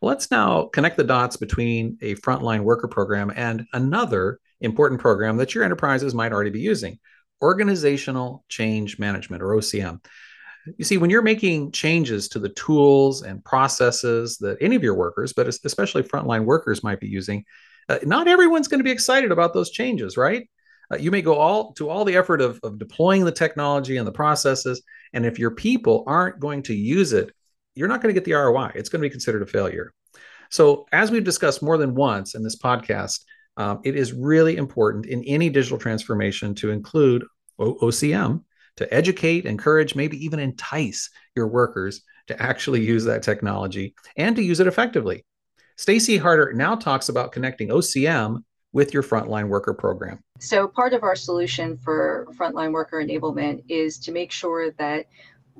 Well, 0.00 0.08
let's 0.08 0.30
now 0.30 0.64
connect 0.66 0.96
the 0.96 1.04
dots 1.04 1.36
between 1.36 1.98
a 2.00 2.14
frontline 2.16 2.60
worker 2.60 2.88
program 2.88 3.32
and 3.34 3.66
another 3.72 4.40
important 4.60 5.00
program 5.00 5.36
that 5.36 5.54
your 5.54 5.64
enterprises 5.64 6.14
might 6.14 6.32
already 6.32 6.50
be 6.50 6.60
using 6.60 6.98
organizational 7.42 8.44
change 8.48 8.98
management 8.98 9.42
or 9.42 9.48
OCM. 9.48 10.02
You 10.78 10.84
see, 10.84 10.96
when 10.96 11.10
you're 11.10 11.20
making 11.20 11.72
changes 11.72 12.28
to 12.28 12.38
the 12.38 12.48
tools 12.48 13.22
and 13.22 13.44
processes 13.44 14.38
that 14.38 14.56
any 14.62 14.76
of 14.76 14.82
your 14.82 14.94
workers, 14.94 15.34
but 15.34 15.46
especially 15.46 16.02
frontline 16.02 16.46
workers, 16.46 16.82
might 16.82 17.00
be 17.00 17.08
using, 17.08 17.44
uh, 17.90 17.98
not 18.04 18.28
everyone's 18.28 18.68
going 18.68 18.78
to 18.78 18.84
be 18.84 18.90
excited 18.90 19.30
about 19.30 19.52
those 19.52 19.70
changes, 19.70 20.16
right? 20.16 20.48
Uh, 20.90 20.96
you 20.96 21.10
may 21.10 21.20
go 21.20 21.34
all 21.34 21.72
to 21.74 21.90
all 21.90 22.04
the 22.06 22.16
effort 22.16 22.40
of, 22.40 22.58
of 22.62 22.78
deploying 22.78 23.24
the 23.24 23.32
technology 23.32 23.98
and 23.98 24.06
the 24.06 24.12
processes, 24.12 24.82
and 25.14 25.24
if 25.24 25.38
your 25.38 25.52
people 25.52 26.04
aren't 26.06 26.40
going 26.40 26.62
to 26.64 26.74
use 26.74 27.12
it, 27.12 27.30
you're 27.74 27.88
not 27.88 28.02
going 28.02 28.14
to 28.14 28.20
get 28.20 28.24
the 28.24 28.34
ROI. 28.34 28.72
It's 28.74 28.88
going 28.88 29.00
to 29.00 29.06
be 29.08 29.10
considered 29.10 29.42
a 29.42 29.46
failure. 29.46 29.92
So, 30.50 30.86
as 30.92 31.10
we've 31.10 31.24
discussed 31.24 31.62
more 31.62 31.78
than 31.78 31.94
once 31.94 32.34
in 32.34 32.42
this 32.42 32.58
podcast, 32.58 33.20
um, 33.56 33.80
it 33.84 33.96
is 33.96 34.12
really 34.12 34.56
important 34.56 35.06
in 35.06 35.24
any 35.24 35.48
digital 35.48 35.78
transformation 35.78 36.54
to 36.56 36.70
include 36.70 37.24
o- 37.58 37.76
OCM 37.76 38.42
to 38.76 38.92
educate, 38.92 39.46
encourage, 39.46 39.94
maybe 39.94 40.22
even 40.24 40.40
entice 40.40 41.10
your 41.36 41.46
workers 41.46 42.02
to 42.26 42.40
actually 42.42 42.84
use 42.84 43.04
that 43.04 43.22
technology 43.22 43.94
and 44.16 44.34
to 44.36 44.42
use 44.42 44.60
it 44.60 44.66
effectively. 44.66 45.24
Stacy 45.76 46.16
Harder 46.16 46.52
now 46.52 46.74
talks 46.74 47.08
about 47.08 47.32
connecting 47.32 47.68
OCM 47.68 48.42
with 48.74 48.92
your 48.92 49.04
frontline 49.04 49.48
worker 49.48 49.72
program. 49.72 50.18
So, 50.40 50.68
part 50.68 50.92
of 50.92 51.02
our 51.02 51.16
solution 51.16 51.78
for 51.78 52.26
frontline 52.36 52.72
worker 52.72 53.02
enablement 53.02 53.62
is 53.68 53.96
to 54.00 54.12
make 54.12 54.30
sure 54.30 54.72
that 54.72 55.06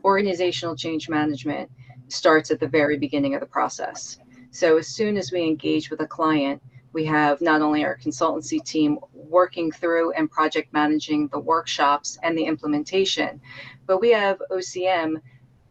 organizational 0.04 0.76
change 0.76 1.08
management 1.08 1.70
starts 2.08 2.50
at 2.50 2.60
the 2.60 2.68
very 2.68 2.98
beginning 2.98 3.34
of 3.34 3.40
the 3.40 3.46
process. 3.46 4.18
So, 4.50 4.76
as 4.76 4.88
soon 4.88 5.16
as 5.16 5.32
we 5.32 5.42
engage 5.42 5.90
with 5.90 6.00
a 6.00 6.06
client, 6.06 6.60
we 6.92 7.04
have 7.06 7.40
not 7.40 7.62
only 7.62 7.84
our 7.84 7.96
consultancy 7.96 8.62
team 8.62 8.98
working 9.12 9.70
through 9.70 10.12
and 10.12 10.30
project 10.30 10.72
managing 10.72 11.28
the 11.28 11.38
workshops 11.38 12.18
and 12.22 12.36
the 12.36 12.44
implementation, 12.44 13.40
but 13.86 14.00
we 14.00 14.10
have 14.10 14.42
OCM 14.50 15.20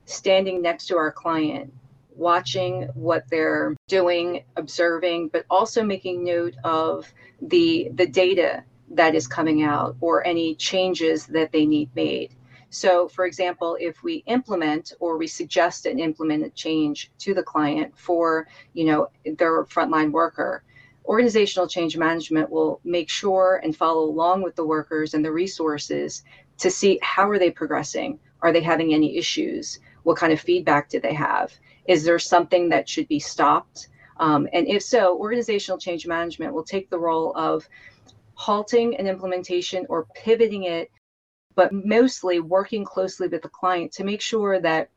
standing 0.06 0.62
next 0.62 0.88
to 0.88 0.97
our 0.97 1.12
client 1.12 1.73
watching 2.15 2.89
what 2.93 3.23
they're 3.30 3.76
doing, 3.88 4.43
observing, 4.56 5.30
but 5.30 5.45
also 5.49 5.84
making 5.84 6.23
note 6.23 6.56
of 6.63 7.12
the 7.41 7.89
the 7.93 8.08
data 8.08 8.63
that 8.91 9.15
is 9.15 9.28
coming 9.28 9.63
out 9.63 9.95
or 10.02 10.26
any 10.26 10.56
changes 10.56 11.26
that 11.28 11.52
they 11.52 11.65
need 11.65 11.89
made. 11.95 12.36
So, 12.69 13.08
for 13.08 13.26
example, 13.26 13.78
if 13.80 14.02
we 14.02 14.23
implement 14.26 14.93
or 14.99 15.17
we 15.17 15.28
suggest 15.28 15.86
an 15.86 15.99
implemented 15.99 16.56
change 16.56 17.12
to 17.19 17.36
the 17.36 17.43
client 17.43 17.95
for, 17.95 18.47
you 18.73 18.86
know, 18.86 19.10
their 19.38 19.63
frontline 19.65 20.12
worker, 20.12 20.63
organizational 21.06 21.67
change 21.67 21.97
management 21.97 22.49
will 22.49 22.80
make 22.84 23.10
sure 23.10 23.62
and 23.63 23.76
follow 23.76 24.04
along 24.06 24.41
with 24.41 24.56
the 24.56 24.65
workers 24.65 25.13
and 25.13 25.23
the 25.23 25.32
resources 25.32 26.23
to 26.58 26.71
see 26.71 26.97
how 27.04 27.30
are 27.30 27.38
they 27.38 27.52
progressing? 27.52 28.19
Are 28.41 28.52
they 28.52 28.62
having 28.62 28.93
any 28.93 29.17
issues? 29.17 29.80
What 30.04 30.17
kind 30.17 30.34
of 30.34 30.39
feedback 30.39 30.89
do 30.89 30.99
they 30.99 31.13
have? 31.13 31.54
Is 31.88 32.04
there 32.04 32.19
something 32.19 32.69
that 32.69 32.88
should 32.88 33.08
be 33.08 33.19
stopped? 33.19 33.89
Um, 34.17 34.48
and 34.54 34.67
if 34.67 34.84
so, 34.84 35.17
organizational 35.17 35.78
change 35.78 36.08
management 36.08 36.54
will 36.54 36.63
take 36.63 36.89
the 36.89 37.00
role 37.00 37.36
of 37.36 37.67
halting 38.36 38.96
an 38.98 39.08
implementation 39.08 39.86
or 39.89 40.08
pivoting 40.15 40.63
it, 40.63 40.89
but 41.56 41.72
mostly 41.74 42.39
working 42.39 42.84
closely 42.84 43.28
with 43.28 43.41
the 43.41 43.50
client 43.50 43.91
to 43.93 44.04
make 44.04 44.22
sure 44.22 44.60
that 44.60 44.89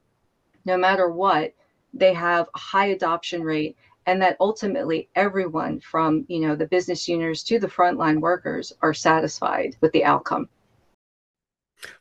no 0.64 0.76
matter 0.76 1.10
what, 1.10 1.54
they 1.94 2.12
have 2.12 2.48
a 2.54 2.58
high 2.58 2.86
adoption 2.86 3.42
rate 3.42 3.76
and 4.06 4.22
that 4.22 4.36
ultimately 4.40 5.08
everyone 5.14 5.80
from 5.80 6.24
you 6.28 6.40
know 6.40 6.54
the 6.54 6.66
business 6.66 7.08
owners 7.08 7.42
to 7.42 7.58
the 7.58 7.66
frontline 7.66 8.20
workers 8.20 8.72
are 8.82 8.94
satisfied 8.94 9.76
with 9.80 9.92
the 9.92 10.04
outcome 10.04 10.48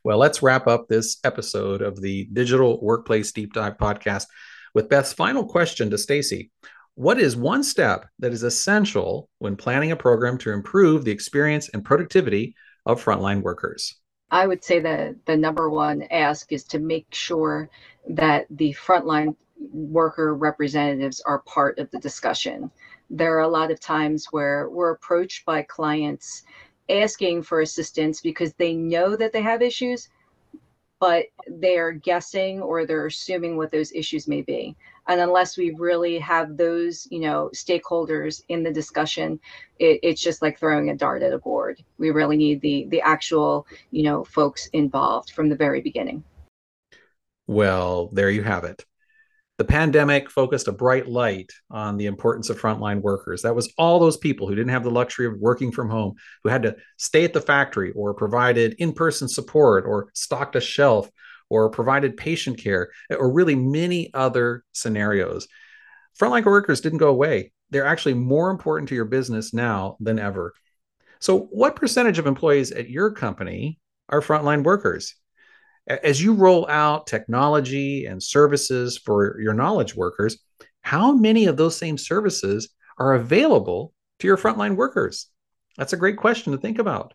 Well, 0.04 0.18
let's 0.18 0.42
wrap 0.42 0.68
up 0.68 0.88
this 0.88 1.18
episode 1.24 1.82
of 1.82 2.02
the 2.02 2.26
Digital 2.32 2.80
Workplace 2.82 3.32
Deep 3.32 3.54
Dive 3.54 3.78
podcast 3.78 4.28
with 4.76 4.90
Beth's 4.90 5.14
final 5.14 5.46
question 5.46 5.90
to 5.90 5.98
Stacy. 5.98 6.52
What 6.94 7.20
is 7.20 7.36
one 7.36 7.64
step 7.64 8.06
that 8.20 8.34
is 8.34 8.44
essential 8.44 9.30
when 9.40 9.56
planning 9.56 9.92
a 9.92 9.96
program 9.96 10.38
to 10.40 10.52
improve 10.52 11.04
the 11.04 11.12
experience 11.12 11.70
and 11.70 11.84
productivity 11.84 12.56
of 12.86 13.04
frontline 13.04 13.42
workers? 13.42 13.96
I 14.30 14.46
would 14.46 14.64
say 14.64 14.80
that 14.82 15.26
the 15.26 15.38
number 15.38 15.70
one 15.70 16.04
ask 16.12 16.52
is 16.52 16.66
to 16.66 16.80
make 16.80 17.08
sure 17.14 17.70
that 18.10 18.46
the 18.50 18.74
frontline 18.74 19.36
worker 19.72 20.36
representatives 20.36 21.22
are 21.26 21.40
part 21.40 21.80
of 21.80 21.90
the 21.92 22.00
discussion. 22.00 22.70
There 23.10 23.38
are 23.38 23.42
a 23.44 23.48
lot 23.48 23.72
of 23.72 23.80
times 23.80 24.28
where 24.32 24.70
we're 24.70 24.92
approached 24.92 25.46
by 25.46 25.64
clients 25.64 26.44
asking 26.90 27.44
for 27.44 27.62
assistance 27.62 28.20
because 28.22 28.54
they 28.54 28.74
know 28.74 29.16
that 29.16 29.32
they 29.32 29.42
have 29.42 29.62
issues, 29.62 30.10
but 31.06 31.28
they're 31.60 31.92
guessing 31.92 32.60
or 32.64 32.84
they're 32.84 33.06
assuming 33.06 33.58
what 33.58 33.72
those 33.72 33.92
issues 33.92 34.28
may 34.28 34.42
be. 34.42 34.76
And 35.08 35.22
unless 35.22 35.56
we 35.56 35.70
really 35.70 36.18
have 36.18 36.58
those, 36.58 37.08
you 37.12 37.20
know, 37.20 37.52
stakeholders 37.54 38.42
in 38.50 38.64
the 38.64 38.74
discussion, 38.74 39.40
it, 39.78 40.00
it's 40.02 40.20
just 40.20 40.42
like 40.42 40.58
throwing 40.58 40.90
a 40.90 40.96
dart 40.96 41.22
at 41.22 41.32
a 41.32 41.38
board. 41.38 41.80
We 42.00 42.10
really 42.10 42.38
need 42.38 42.60
the 42.62 42.88
the 42.90 43.02
actual, 43.02 43.68
you 43.92 44.02
know, 44.02 44.24
folks 44.24 44.66
involved 44.74 45.30
from 45.30 45.48
the 45.48 45.56
very 45.56 45.80
beginning. 45.80 46.24
Well, 47.46 48.08
there 48.12 48.32
you 48.32 48.42
have 48.42 48.64
it. 48.64 48.84
The 49.58 49.66
pandemic 49.66 50.30
focused 50.30 50.68
a 50.68 50.74
bright 50.74 51.08
light 51.08 51.50
on 51.72 51.96
the 51.96 52.08
importance 52.08 52.50
of 52.50 52.60
frontline 52.60 53.02
workers. 53.02 53.44
That 53.44 53.56
was 53.56 53.72
all 53.78 54.00
those 54.00 54.18
people 54.18 54.48
who 54.48 54.56
didn't 54.56 54.72
have 54.72 54.84
the 54.84 54.92
luxury 54.92 55.28
of 55.28 55.40
working 55.40 55.72
from 55.72 55.90
home, 55.90 56.16
who 56.44 56.50
had 56.50 56.64
to 56.64 56.76
stay 56.98 57.24
at 57.24 57.32
the 57.32 57.40
factory 57.40 57.94
or 57.94 58.14
provided 58.14 58.76
in 58.80 58.92
person 58.92 59.30
support 59.30 59.86
or 59.86 60.10
stocked 60.14 60.58
a 60.58 60.62
shelf 60.62 61.10
or 61.50 61.70
provided 61.70 62.18
patient 62.18 62.58
care 62.58 62.90
or 63.10 63.32
really 63.32 63.56
many 63.56 64.14
other 64.14 64.66
scenarios. 64.74 65.48
Frontline 66.20 66.44
workers 66.44 66.82
didn't 66.82 67.00
go 67.00 67.10
away. 67.10 67.54
They're 67.70 67.86
actually 67.86 68.16
more 68.16 68.50
important 68.50 68.90
to 68.90 68.96
your 68.96 69.06
business 69.06 69.54
now 69.54 69.96
than 70.02 70.20
ever. 70.20 70.54
So, 71.20 71.40
what 71.52 71.76
percentage 71.76 72.20
of 72.20 72.28
employees 72.28 72.72
at 72.72 72.90
your 72.90 73.12
company 73.12 73.80
are 74.10 74.22
frontline 74.22 74.64
workers? 74.64 75.16
As 75.88 76.22
you 76.22 76.34
roll 76.34 76.68
out 76.68 77.08
technology 77.08 78.06
and 78.06 78.22
services 78.22 78.98
for 78.98 79.40
your 79.40 79.54
knowledge 79.54 79.96
workers, 79.96 80.38
how 80.82 81.14
many 81.14 81.46
of 81.46 81.58
those 81.58 81.78
same 81.78 81.98
services 81.98 82.70
are 82.98 83.14
available 83.14 83.94
to 84.20 84.28
your 84.28 84.38
frontline 84.38 84.76
workers? 84.76 85.28
That's 85.78 85.94
a 85.94 85.98
great 85.98 86.18
question 86.18 86.54
to 86.54 86.60
think 86.60 86.80
about. 86.80 87.14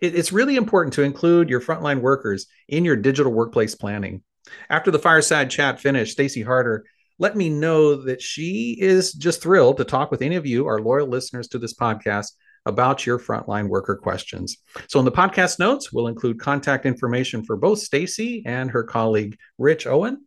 it's 0.00 0.32
really 0.32 0.56
important 0.56 0.94
to 0.94 1.02
include 1.02 1.48
your 1.48 1.60
frontline 1.60 2.00
workers 2.00 2.46
in 2.68 2.84
your 2.84 2.96
digital 2.96 3.32
workplace 3.32 3.74
planning. 3.74 4.22
After 4.70 4.90
the 4.90 4.98
fireside 4.98 5.50
chat 5.50 5.80
finished, 5.80 6.12
Stacy 6.12 6.42
Harder 6.42 6.84
let 7.18 7.36
me 7.36 7.48
know 7.48 7.96
that 8.04 8.22
she 8.22 8.76
is 8.80 9.12
just 9.12 9.42
thrilled 9.42 9.76
to 9.78 9.84
talk 9.84 10.10
with 10.10 10.22
any 10.22 10.36
of 10.36 10.46
you, 10.46 10.66
our 10.66 10.80
loyal 10.80 11.08
listeners 11.08 11.48
to 11.48 11.58
this 11.58 11.74
podcast, 11.74 12.32
about 12.66 13.06
your 13.06 13.18
frontline 13.18 13.68
worker 13.68 13.96
questions. 13.96 14.58
So 14.88 14.98
in 14.98 15.04
the 15.04 15.12
podcast 15.12 15.58
notes, 15.58 15.92
we'll 15.92 16.08
include 16.08 16.40
contact 16.40 16.86
information 16.86 17.44
for 17.44 17.56
both 17.56 17.78
Stacy 17.78 18.42
and 18.46 18.70
her 18.70 18.84
colleague 18.84 19.36
Rich 19.58 19.86
Owen, 19.86 20.24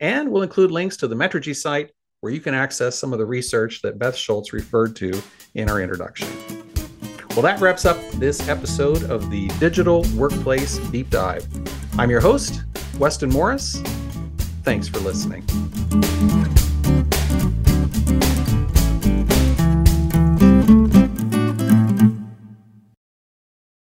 and 0.00 0.30
we'll 0.30 0.42
include 0.42 0.70
links 0.70 0.96
to 0.98 1.08
the 1.08 1.16
Metrigy 1.16 1.54
site 1.54 1.92
where 2.20 2.32
you 2.32 2.40
can 2.40 2.54
access 2.54 2.98
some 2.98 3.12
of 3.12 3.18
the 3.18 3.26
research 3.26 3.82
that 3.82 3.98
Beth 3.98 4.16
Schultz 4.16 4.52
referred 4.52 4.94
to 4.96 5.20
in 5.54 5.68
our 5.68 5.80
introduction. 5.80 6.28
Well, 7.30 7.42
that 7.42 7.60
wraps 7.60 7.84
up 7.84 7.98
this 8.12 8.48
episode 8.48 9.04
of 9.04 9.30
the 9.30 9.48
Digital 9.58 10.04
Workplace 10.16 10.78
Deep 10.90 11.10
Dive. 11.10 11.46
I'm 11.98 12.10
your 12.10 12.20
host, 12.20 12.62
Weston 12.98 13.30
Morris. 13.30 13.80
Thanks 14.62 14.86
for 14.86 15.00
listening. 15.00 15.42